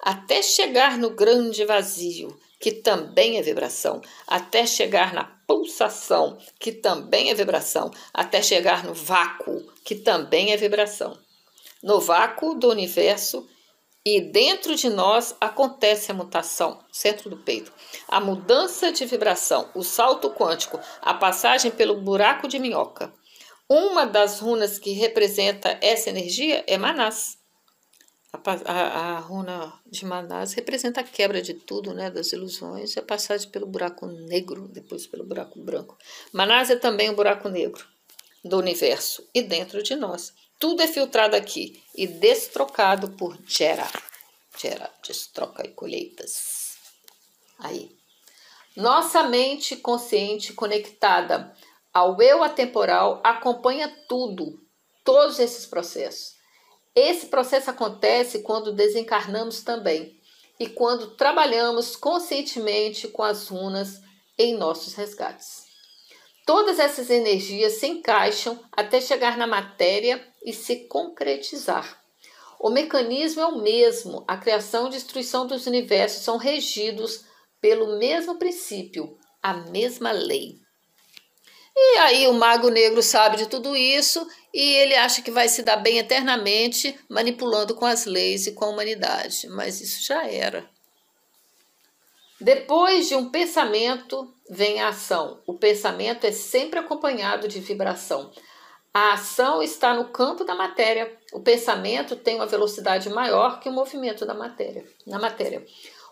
até 0.00 0.42
chegar 0.42 0.98
no 0.98 1.10
grande 1.10 1.64
vazio, 1.64 2.36
que 2.58 2.72
também 2.72 3.38
é 3.38 3.42
vibração, 3.42 4.00
até 4.26 4.66
chegar 4.66 5.14
na 5.14 5.24
pulsação, 5.46 6.36
que 6.58 6.72
também 6.72 7.30
é 7.30 7.34
vibração, 7.34 7.90
até 8.12 8.42
chegar 8.42 8.84
no 8.84 8.92
vácuo, 8.92 9.62
que 9.84 9.94
também 9.94 10.52
é 10.52 10.56
vibração. 10.56 11.16
No 11.82 12.00
vácuo 12.00 12.54
do 12.54 12.70
universo 12.70 13.48
e 14.04 14.20
dentro 14.20 14.74
de 14.74 14.88
nós 14.88 15.34
acontece 15.40 16.10
a 16.10 16.14
mutação, 16.14 16.84
centro 16.90 17.30
do 17.30 17.36
peito, 17.36 17.72
a 18.08 18.20
mudança 18.20 18.90
de 18.90 19.06
vibração, 19.06 19.70
o 19.74 19.82
salto 19.82 20.30
quântico, 20.30 20.78
a 21.00 21.14
passagem 21.14 21.70
pelo 21.70 22.00
buraco 22.00 22.48
de 22.48 22.58
minhoca. 22.58 23.12
Uma 23.68 24.04
das 24.04 24.40
runas 24.40 24.78
que 24.78 24.92
representa 24.92 25.78
essa 25.80 26.10
energia 26.10 26.64
é 26.66 26.76
Manás. 26.76 27.38
A, 28.32 28.40
a, 28.64 29.16
a, 29.16 29.18
runa 29.20 29.72
de 29.86 30.04
Manás 30.04 30.52
representa 30.52 31.00
a 31.00 31.04
quebra 31.04 31.40
de 31.40 31.54
tudo, 31.54 31.92
né, 31.94 32.10
das 32.10 32.32
ilusões, 32.32 32.96
a 32.96 33.02
passagem 33.02 33.50
pelo 33.50 33.66
buraco 33.66 34.06
negro, 34.06 34.68
depois 34.68 35.06
pelo 35.06 35.24
buraco 35.24 35.60
branco. 35.60 35.96
Manás 36.32 36.70
é 36.70 36.76
também 36.76 37.10
o 37.10 37.14
buraco 37.16 37.48
negro 37.48 37.86
do 38.44 38.58
universo 38.58 39.26
e 39.34 39.42
dentro 39.42 39.82
de 39.82 39.94
nós. 39.94 40.32
Tudo 40.62 40.80
é 40.80 40.86
filtrado 40.86 41.34
aqui 41.34 41.82
e 41.92 42.06
destrocado 42.06 43.10
por 43.16 43.36
Gera. 43.44 43.90
Gera, 44.56 44.88
destroca 45.02 45.66
e 45.66 45.70
colheitas. 45.72 46.76
Aí. 47.58 47.90
Nossa 48.76 49.24
mente 49.24 49.74
consciente 49.74 50.52
conectada 50.52 51.52
ao 51.92 52.22
eu 52.22 52.44
atemporal 52.44 53.20
acompanha 53.24 53.92
tudo, 54.08 54.64
todos 55.02 55.40
esses 55.40 55.66
processos. 55.66 56.36
Esse 56.94 57.26
processo 57.26 57.68
acontece 57.68 58.38
quando 58.42 58.72
desencarnamos 58.72 59.62
também 59.62 60.16
e 60.60 60.68
quando 60.68 61.16
trabalhamos 61.16 61.96
conscientemente 61.96 63.08
com 63.08 63.24
as 63.24 63.48
runas 63.48 64.00
em 64.38 64.56
nossos 64.56 64.94
resgates. 64.94 65.64
Todas 66.46 66.78
essas 66.78 67.10
energias 67.10 67.80
se 67.80 67.88
encaixam 67.88 68.62
até 68.70 69.00
chegar 69.00 69.36
na 69.36 69.48
matéria 69.48 70.31
e 70.44 70.52
se 70.52 70.86
concretizar. 70.88 72.02
O 72.58 72.70
mecanismo 72.70 73.40
é 73.40 73.46
o 73.46 73.60
mesmo, 73.60 74.24
a 74.26 74.36
criação 74.36 74.86
e 74.86 74.90
destruição 74.90 75.46
dos 75.46 75.66
universos 75.66 76.22
são 76.22 76.36
regidos 76.36 77.24
pelo 77.60 77.98
mesmo 77.98 78.38
princípio, 78.38 79.18
a 79.42 79.54
mesma 79.54 80.12
lei. 80.12 80.60
E 81.74 81.98
aí 81.98 82.28
o 82.28 82.34
mago 82.34 82.68
negro 82.68 83.02
sabe 83.02 83.36
de 83.36 83.46
tudo 83.46 83.76
isso 83.76 84.26
e 84.52 84.60
ele 84.60 84.94
acha 84.94 85.22
que 85.22 85.30
vai 85.30 85.48
se 85.48 85.62
dar 85.62 85.76
bem 85.76 85.98
eternamente 85.98 86.98
manipulando 87.08 87.74
com 87.74 87.86
as 87.86 88.04
leis 88.04 88.46
e 88.46 88.52
com 88.52 88.66
a 88.66 88.68
humanidade. 88.68 89.48
Mas 89.48 89.80
isso 89.80 90.04
já 90.04 90.28
era. 90.28 90.68
Depois 92.38 93.08
de 93.08 93.14
um 93.14 93.30
pensamento 93.30 94.34
vem 94.50 94.80
a 94.80 94.88
ação. 94.88 95.40
O 95.46 95.54
pensamento 95.54 96.26
é 96.26 96.32
sempre 96.32 96.78
acompanhado 96.78 97.48
de 97.48 97.60
vibração. 97.60 98.32
A 98.94 99.14
ação 99.14 99.62
está 99.62 99.94
no 99.94 100.08
campo 100.08 100.44
da 100.44 100.54
matéria. 100.54 101.18
O 101.32 101.40
pensamento 101.40 102.14
tem 102.14 102.36
uma 102.36 102.46
velocidade 102.46 103.08
maior 103.08 103.58
que 103.58 103.68
o 103.68 103.72
movimento 103.72 104.26
da 104.26 104.34
matéria, 104.34 104.84
na 105.06 105.18
matéria. 105.18 105.64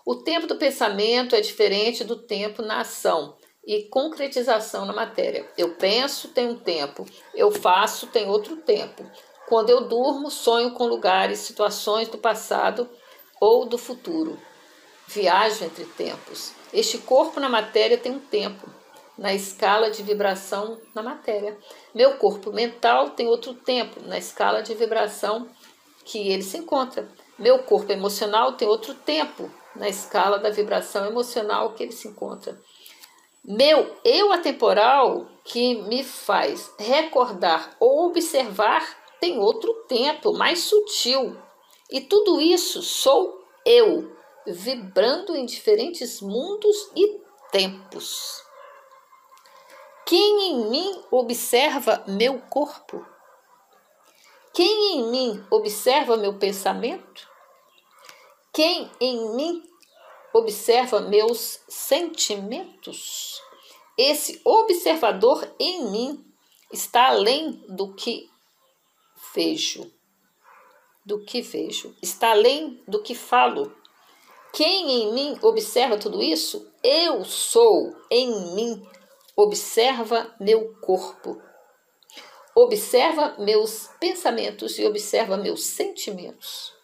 O 0.06 0.16
tempo 0.16 0.46
do 0.46 0.56
pensamento 0.56 1.36
é 1.36 1.42
diferente 1.42 2.04
do 2.04 2.16
tempo 2.16 2.62
na 2.62 2.80
ação 2.80 3.36
e 3.66 3.82
concretização 3.82 4.86
na 4.86 4.94
matéria. 4.94 5.46
Eu 5.58 5.74
penso, 5.74 6.28
tem 6.28 6.48
um 6.48 6.56
tempo. 6.56 7.04
Eu 7.34 7.50
faço, 7.50 8.06
tem 8.06 8.26
outro 8.26 8.56
tempo. 8.56 9.04
Quando 9.46 9.68
eu 9.68 9.82
durmo, 9.82 10.30
sonho 10.30 10.72
com 10.72 10.86
lugares, 10.86 11.40
situações 11.40 12.08
do 12.08 12.16
passado 12.16 12.88
ou 13.38 13.66
do 13.66 13.76
futuro. 13.76 14.40
Viajo 15.06 15.64
entre 15.64 15.84
tempos. 15.84 16.52
Este 16.72 16.96
corpo 16.96 17.40
na 17.40 17.48
matéria 17.48 17.98
tem 17.98 18.12
um 18.12 18.20
tempo, 18.20 18.72
na 19.20 19.34
escala 19.34 19.90
de 19.90 20.02
vibração 20.02 20.80
na 20.94 21.02
matéria. 21.02 21.56
Meu 21.94 22.16
corpo 22.16 22.50
mental 22.50 23.10
tem 23.10 23.26
outro 23.28 23.52
tempo, 23.52 24.00
na 24.06 24.16
escala 24.16 24.62
de 24.62 24.74
vibração 24.74 25.46
que 26.06 26.30
ele 26.30 26.42
se 26.42 26.56
encontra. 26.56 27.06
Meu 27.38 27.58
corpo 27.64 27.92
emocional 27.92 28.54
tem 28.54 28.66
outro 28.66 28.94
tempo, 28.94 29.50
na 29.76 29.90
escala 29.90 30.38
da 30.38 30.48
vibração 30.48 31.04
emocional 31.04 31.74
que 31.74 31.82
ele 31.82 31.92
se 31.92 32.08
encontra. 32.08 32.58
Meu 33.44 33.94
eu 34.02 34.32
atemporal 34.32 35.26
que 35.44 35.74
me 35.82 36.02
faz 36.02 36.72
recordar 36.78 37.76
ou 37.78 38.06
observar 38.06 38.82
tem 39.20 39.38
outro 39.38 39.84
tempo 39.86 40.32
mais 40.32 40.60
sutil. 40.60 41.36
E 41.90 42.00
tudo 42.00 42.40
isso 42.40 42.80
sou 42.80 43.38
eu, 43.66 44.16
vibrando 44.46 45.36
em 45.36 45.44
diferentes 45.44 46.22
mundos 46.22 46.90
e 46.96 47.20
tempos. 47.52 48.48
Quem 50.10 50.50
em 50.50 50.68
mim 50.68 51.04
observa 51.08 52.02
meu 52.04 52.40
corpo? 52.40 53.06
Quem 54.52 54.96
em 54.96 55.08
mim 55.08 55.46
observa 55.48 56.16
meu 56.16 56.36
pensamento? 56.36 57.30
Quem 58.52 58.90
em 59.00 59.36
mim 59.36 59.62
observa 60.34 60.98
meus 60.98 61.60
sentimentos? 61.68 63.40
Esse 63.96 64.40
observador 64.44 65.48
em 65.60 65.88
mim 65.92 66.24
está 66.72 67.06
além 67.06 67.64
do 67.68 67.94
que 67.94 68.28
vejo. 69.32 69.92
Do 71.06 71.24
que 71.24 71.40
vejo. 71.40 71.94
Está 72.02 72.32
além 72.32 72.82
do 72.88 73.00
que 73.00 73.14
falo. 73.14 73.72
Quem 74.52 74.90
em 74.90 75.12
mim 75.12 75.38
observa 75.40 75.96
tudo 75.96 76.20
isso? 76.20 76.68
Eu 76.82 77.24
sou 77.24 77.94
em 78.10 78.56
mim. 78.56 78.84
Observa 79.42 80.36
meu 80.38 80.74
corpo. 80.82 81.40
Observa 82.54 83.36
meus 83.38 83.88
pensamentos 83.98 84.78
e 84.78 84.84
observa 84.84 85.38
meus 85.38 85.64
sentimentos. 85.64 86.74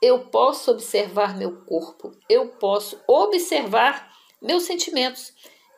Eu 0.00 0.20
posso 0.30 0.70
observar 0.70 1.36
meu 1.36 1.66
corpo. 1.66 2.16
Eu 2.26 2.48
posso 2.48 2.98
observar 3.06 4.10
meus 4.40 4.62
sentimentos. 4.62 5.34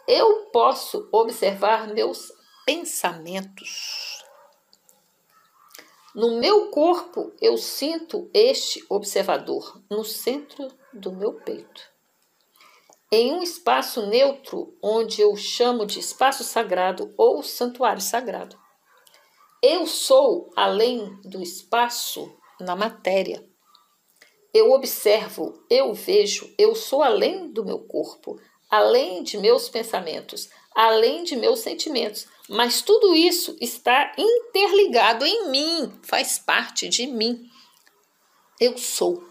Eu 0.07 0.45
posso 0.53 1.09
observar 1.11 1.89
meus 1.89 2.33
pensamentos. 2.65 4.25
No 6.15 6.39
meu 6.39 6.71
corpo, 6.71 7.33
eu 7.41 7.59
sinto 7.59 8.31
este 8.33 8.87
observador 8.89 9.83
no 9.91 10.05
centro 10.05 10.69
do 10.93 11.11
meu 11.11 11.33
peito. 11.33 11.90
Em 13.13 13.33
um 13.35 13.43
espaço 13.43 14.07
neutro, 14.07 14.79
onde 14.81 15.21
eu 15.21 15.35
chamo 15.35 15.85
de 15.85 15.99
espaço 15.99 16.45
sagrado 16.45 17.13
ou 17.17 17.43
santuário 17.43 18.01
sagrado. 18.01 18.57
Eu 19.61 19.85
sou 19.85 20.49
além 20.55 21.21
do 21.23 21.43
espaço 21.43 22.33
na 22.61 22.77
matéria. 22.77 23.45
Eu 24.55 24.71
observo, 24.71 25.61
eu 25.69 25.93
vejo, 25.93 26.55
eu 26.57 26.77
sou 26.77 27.03
além 27.03 27.53
do 27.53 27.65
meu 27.65 27.81
corpo, 27.81 28.41
além 28.71 29.25
de 29.25 29.39
meus 29.39 29.69
pensamentos, 29.69 30.49
além 30.73 31.25
de 31.25 31.35
meus 31.35 31.59
sentimentos. 31.59 32.29
Mas 32.49 32.81
tudo 32.81 33.13
isso 33.13 33.57
está 33.61 34.13
interligado 34.17 35.27
em 35.27 35.49
mim, 35.49 35.93
faz 36.03 36.39
parte 36.39 36.89
de 36.89 37.09
mim. 37.09 37.45
Eu 38.61 38.79
sou. 38.79 39.25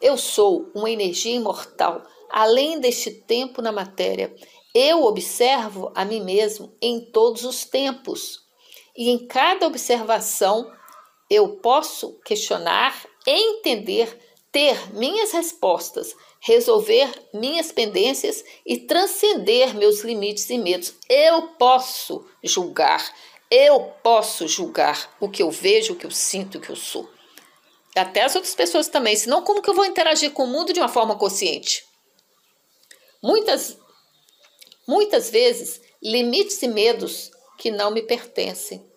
Eu 0.00 0.16
sou 0.16 0.70
uma 0.72 0.90
energia 0.90 1.34
imortal, 1.34 2.06
além 2.32 2.80
deste 2.80 3.10
tempo 3.10 3.60
na 3.60 3.72
matéria. 3.72 4.34
Eu 4.74 5.04
observo 5.04 5.90
a 5.94 6.04
mim 6.04 6.22
mesmo 6.22 6.72
em 6.80 7.00
todos 7.00 7.44
os 7.44 7.64
tempos. 7.64 8.40
E 8.96 9.10
em 9.10 9.26
cada 9.26 9.66
observação 9.66 10.70
eu 11.28 11.56
posso 11.56 12.18
questionar, 12.24 13.06
entender, 13.26 14.18
ter 14.50 14.92
minhas 14.94 15.32
respostas 15.32 16.14
resolver 16.40 17.12
minhas 17.34 17.70
pendências 17.70 18.42
e 18.66 18.78
transcender 18.78 19.76
meus 19.76 20.00
limites 20.00 20.48
e 20.48 20.58
medos. 20.58 20.94
Eu 21.08 21.48
posso 21.58 22.26
julgar, 22.42 23.14
eu 23.50 23.80
posso 24.02 24.48
julgar 24.48 25.16
o 25.20 25.28
que 25.28 25.42
eu 25.42 25.50
vejo, 25.50 25.92
o 25.92 25.96
que 25.96 26.06
eu 26.06 26.10
sinto, 26.10 26.56
o 26.56 26.60
que 26.60 26.70
eu 26.70 26.76
sou. 26.76 27.08
Até 27.94 28.22
as 28.22 28.34
outras 28.34 28.54
pessoas 28.54 28.88
também, 28.88 29.14
senão 29.16 29.42
como 29.42 29.60
que 29.60 29.68
eu 29.68 29.74
vou 29.74 29.84
interagir 29.84 30.30
com 30.30 30.44
o 30.44 30.46
mundo 30.46 30.72
de 30.72 30.80
uma 30.80 30.88
forma 30.88 31.16
consciente? 31.16 31.84
Muitas 33.22 33.78
muitas 34.86 35.30
vezes 35.30 35.80
limites 36.02 36.60
e 36.62 36.68
medos 36.68 37.30
que 37.58 37.70
não 37.70 37.90
me 37.90 38.02
pertencem 38.02 38.90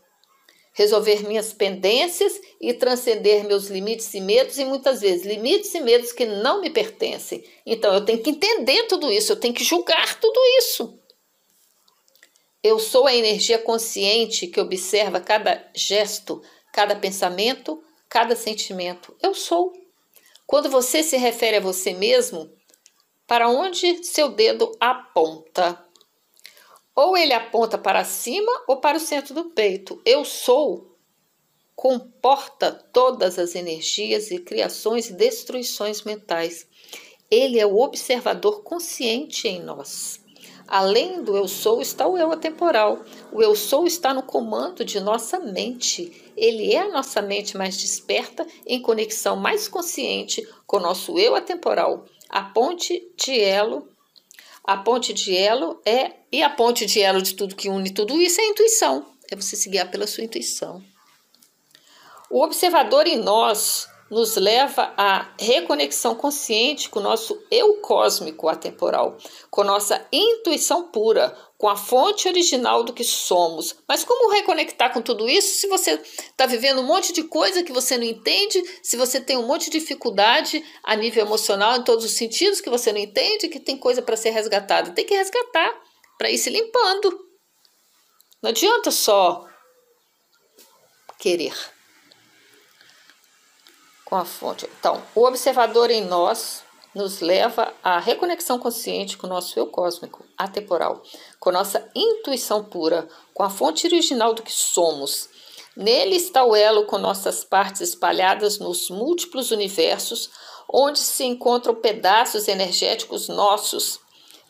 resolver 0.74 1.26
minhas 1.28 1.54
pendências 1.54 2.42
e 2.60 2.74
transcender 2.74 3.46
meus 3.46 3.68
limites 3.68 4.12
e 4.14 4.20
medos, 4.20 4.58
e 4.58 4.66
muitas 4.66 5.02
vezes 5.02 5.26
limites 5.26 5.74
e 5.74 5.80
medos 5.80 6.12
que 6.12 6.26
não 6.26 6.62
me 6.62 6.70
pertencem. 6.70 7.44
Então 7.66 7.94
eu 7.94 8.04
tenho 8.04 8.22
que 8.22 8.32
entender 8.32 8.88
tudo 8.88 9.12
isso, 9.12 9.32
eu 9.32 9.40
tenho 9.40 9.54
que 9.54 9.64
julgar 9.64 10.20
tudo 10.20 10.40
isso. 10.58 11.00
Eu 12.64 12.80
sou 12.80 13.06
a 13.06 13.14
energia 13.14 13.60
consciente 13.60 14.48
que 14.48 14.60
observa 14.60 15.20
cada 15.20 15.70
gesto, 15.76 16.42
cada 16.72 16.96
pensamento, 16.96 17.84
cada 18.10 18.36
sentimento. 18.36 19.16
Eu 19.22 19.36
sou. 19.36 19.74
Quando 20.48 20.70
você 20.70 21.04
se 21.04 21.18
refere 21.18 21.58
a 21.58 21.62
você 21.62 21.94
mesmo, 21.94 22.50
para 23.28 23.50
onde 23.50 24.04
seu 24.04 24.30
dedo 24.30 24.72
aponta? 24.80 25.84
Ou 26.96 27.18
ele 27.18 27.34
aponta 27.34 27.78
para 27.78 28.04
cima 28.04 28.52
ou 28.68 28.78
para 28.78 28.98
o 28.98 29.02
centro 29.02 29.34
do 29.34 29.46
peito. 29.46 30.02
Eu 30.06 30.24
sou 30.24 30.94
comporta 31.76 32.72
todas 32.72 33.40
as 33.40 33.56
energias 33.56 34.32
e 34.32 34.40
criações 34.40 35.10
e 35.10 35.14
destruições 35.14 36.04
mentais. 36.04 36.68
Ele 37.30 37.60
é 37.60 37.66
o 37.66 37.80
observador 37.80 38.62
consciente 38.62 39.48
em 39.48 39.62
nós. 39.62 40.22
Além 40.68 41.24
do 41.24 41.36
eu 41.36 41.48
sou 41.48 41.82
está 41.82 42.08
o 42.08 42.18
eu 42.18 42.32
atemporal. 42.32 43.04
O 43.32 43.42
eu 43.42 43.56
sou 43.56 43.86
está 43.86 44.14
no 44.14 44.24
comando 44.24 44.86
de 44.86 45.00
nossa 45.00 45.40
mente. 45.40 46.32
Ele 46.38 46.74
é 46.74 46.80
a 46.80 46.92
nossa 46.92 47.22
mente 47.22 47.58
mais 47.58 47.78
desperta, 47.78 48.48
em 48.66 48.82
conexão 48.82 49.36
mais 49.36 49.68
consciente 49.68 50.48
com 50.66 50.78
o 50.78 50.82
nosso 50.82 51.20
eu 51.20 51.36
atemporal. 51.36 52.06
A 52.34 52.42
ponte 52.42 53.14
de 53.16 53.40
elo 53.40 53.88
a 54.64 54.78
ponte 54.78 55.14
de 55.14 55.36
elo 55.36 55.82
é. 55.86 56.12
E 56.32 56.42
a 56.42 56.50
ponte 56.50 56.86
de 56.86 57.02
elo 57.02 57.22
de 57.22 57.36
tudo 57.36 57.56
que 57.56 57.70
une 57.70 57.92
tudo 57.92 58.20
isso 58.20 58.40
é 58.40 58.44
a 58.46 58.48
intuição. 58.48 59.06
É 59.30 59.36
você 59.36 59.56
se 59.56 59.70
guiar 59.70 59.92
pela 59.92 60.08
sua 60.08 60.24
intuição. 60.24 60.84
O 62.30 62.42
observador 62.42 63.06
em 63.06 63.18
nós 63.18 63.88
nos 64.14 64.36
leva 64.36 64.94
à 64.96 65.34
reconexão 65.40 66.16
consciente 66.16 66.90
com 66.90 67.00
o 67.00 67.04
nosso 67.04 67.42
eu 67.50 67.82
cósmico 67.82 68.48
atemporal, 68.48 69.18
com 69.50 69.64
nossa 69.64 70.06
intuição 70.12 70.90
pura, 70.90 71.36
com 71.58 71.68
a 71.68 71.76
fonte 71.76 72.28
original 72.28 72.84
do 72.84 72.94
que 72.94 73.04
somos. 73.04 73.76
Mas 73.88 74.04
como 74.04 74.32
reconectar 74.32 74.94
com 74.94 75.02
tudo 75.02 75.28
isso 75.28 75.60
se 75.60 75.68
você 75.68 75.94
está 75.94 76.46
vivendo 76.46 76.82
um 76.82 76.86
monte 76.86 77.12
de 77.12 77.24
coisa 77.24 77.64
que 77.64 77.74
você 77.74 77.98
não 77.98 78.04
entende, 78.04 78.62
se 78.84 78.96
você 78.96 79.20
tem 79.20 79.38
um 79.38 79.48
monte 79.48 79.72
de 79.72 79.80
dificuldade 79.80 80.64
a 80.84 80.96
nível 80.96 81.26
emocional 81.26 81.78
em 81.78 81.84
todos 81.84 82.06
os 82.06 82.12
sentidos 82.12 82.62
que 82.62 82.70
você 82.70 82.94
não 82.94 83.00
entende, 83.00 83.50
que 83.50 83.60
tem 83.60 83.78
coisa 83.78 84.02
para 84.02 84.16
ser 84.16 84.30
resgatada? 84.30 84.92
Tem 84.92 85.06
que 85.06 85.16
resgatar 85.16 85.74
para 86.18 86.30
ir 86.30 86.38
se 86.38 86.50
limpando. 86.50 87.20
Não 88.42 88.50
adianta 88.50 88.92
só 88.92 89.48
querer 91.18 91.73
com 94.14 94.18
a 94.18 94.26
fonte. 94.26 94.70
Então, 94.80 95.02
o 95.16 95.26
observador 95.26 95.90
em 95.90 96.06
nós 96.06 96.62
nos 96.94 97.20
leva 97.20 97.74
à 97.84 97.98
reconexão 97.98 98.60
consciente 98.60 99.18
com 99.18 99.26
o 99.26 99.30
nosso 99.30 99.58
eu 99.58 99.66
cósmico, 99.66 100.24
atemporal, 100.38 101.02
com 101.40 101.52
nossa 101.52 101.90
intuição 101.96 102.64
pura, 102.64 103.08
com 103.34 103.42
a 103.42 103.50
fonte 103.50 103.88
original 103.88 104.36
do 104.36 104.44
que 104.44 104.52
somos. 104.52 105.30
Nele 105.76 106.16
está 106.16 106.46
o 106.46 106.56
elo 106.56 106.86
com 106.86 107.00
nossas 107.00 107.44
partes 107.44 107.82
espalhadas 107.82 108.60
nos 108.60 108.88
múltiplos 108.92 109.50
universos, 109.50 110.30
onde 110.72 111.00
se 111.00 111.24
encontram 111.24 111.74
pedaços 111.74 112.48
energéticos 112.48 113.28
nossos, 113.28 114.00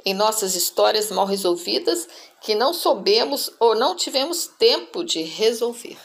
em 0.04 0.13
nossas 0.13 0.56
histórias 0.56 1.10
mal 1.10 1.26
resolvidas 1.26 2.06
que 2.41 2.54
não 2.54 2.73
soubemos 2.73 3.49
ou 3.62 3.76
não 3.76 3.95
tivemos 3.95 4.45
tempo 4.45 5.06
de 5.06 5.21
resolver. 5.21 5.97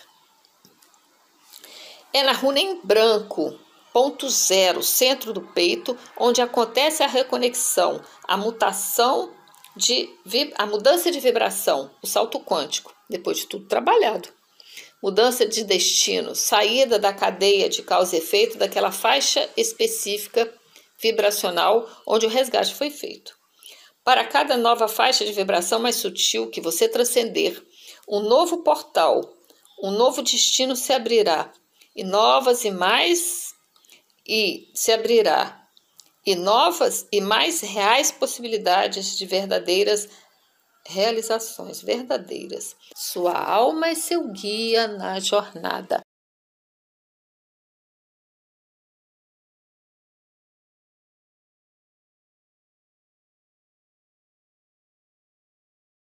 É 2.12 2.22
na 2.22 2.32
runa 2.32 2.58
em 2.58 2.80
branco, 2.82 3.58
ponto 3.92 4.28
zero, 4.30 4.82
centro 4.82 5.32
do 5.32 5.42
peito, 5.42 5.96
onde 6.16 6.40
acontece 6.40 7.02
a 7.02 7.06
reconexão, 7.06 8.00
a 8.24 8.36
mutação 8.36 9.34
de 9.76 10.08
a 10.56 10.66
mudança 10.66 11.10
de 11.10 11.20
vibração, 11.20 11.90
o 12.02 12.06
salto 12.06 12.40
quântico, 12.40 12.94
depois 13.08 13.38
de 13.38 13.46
tudo 13.46 13.66
trabalhado. 13.66 14.28
Mudança 15.02 15.46
de 15.46 15.62
destino, 15.64 16.34
saída 16.34 16.98
da 16.98 17.12
cadeia 17.12 17.68
de 17.68 17.82
causa 17.82 18.16
e 18.16 18.18
efeito 18.18 18.58
daquela 18.58 18.90
faixa 18.90 19.48
específica 19.56 20.52
vibracional 21.00 21.88
onde 22.06 22.26
o 22.26 22.28
resgate 22.28 22.74
foi 22.74 22.90
feito. 22.90 23.36
Para 24.02 24.24
cada 24.24 24.56
nova 24.56 24.88
faixa 24.88 25.24
de 25.24 25.32
vibração 25.32 25.78
mais 25.78 25.96
sutil 25.96 26.50
que 26.50 26.60
você 26.60 26.88
transcender, 26.88 27.62
um 28.08 28.20
novo 28.20 28.62
portal, 28.64 29.20
um 29.82 29.90
novo 29.90 30.22
destino 30.22 30.74
se 30.74 30.92
abrirá 30.92 31.52
e 31.98 32.04
novas 32.04 32.64
e 32.64 32.70
mais 32.70 33.52
e 34.24 34.70
se 34.72 34.92
abrirá 34.92 35.68
e 36.24 36.36
novas 36.36 37.08
e 37.10 37.20
mais 37.20 37.60
reais 37.60 38.12
possibilidades 38.12 39.18
de 39.18 39.26
verdadeiras 39.26 40.08
realizações 40.86 41.82
verdadeiras. 41.82 42.76
Sua 42.94 43.36
alma 43.36 43.88
é 43.88 43.96
seu 43.96 44.28
guia 44.30 44.86
na 44.86 45.18
jornada. 45.18 46.00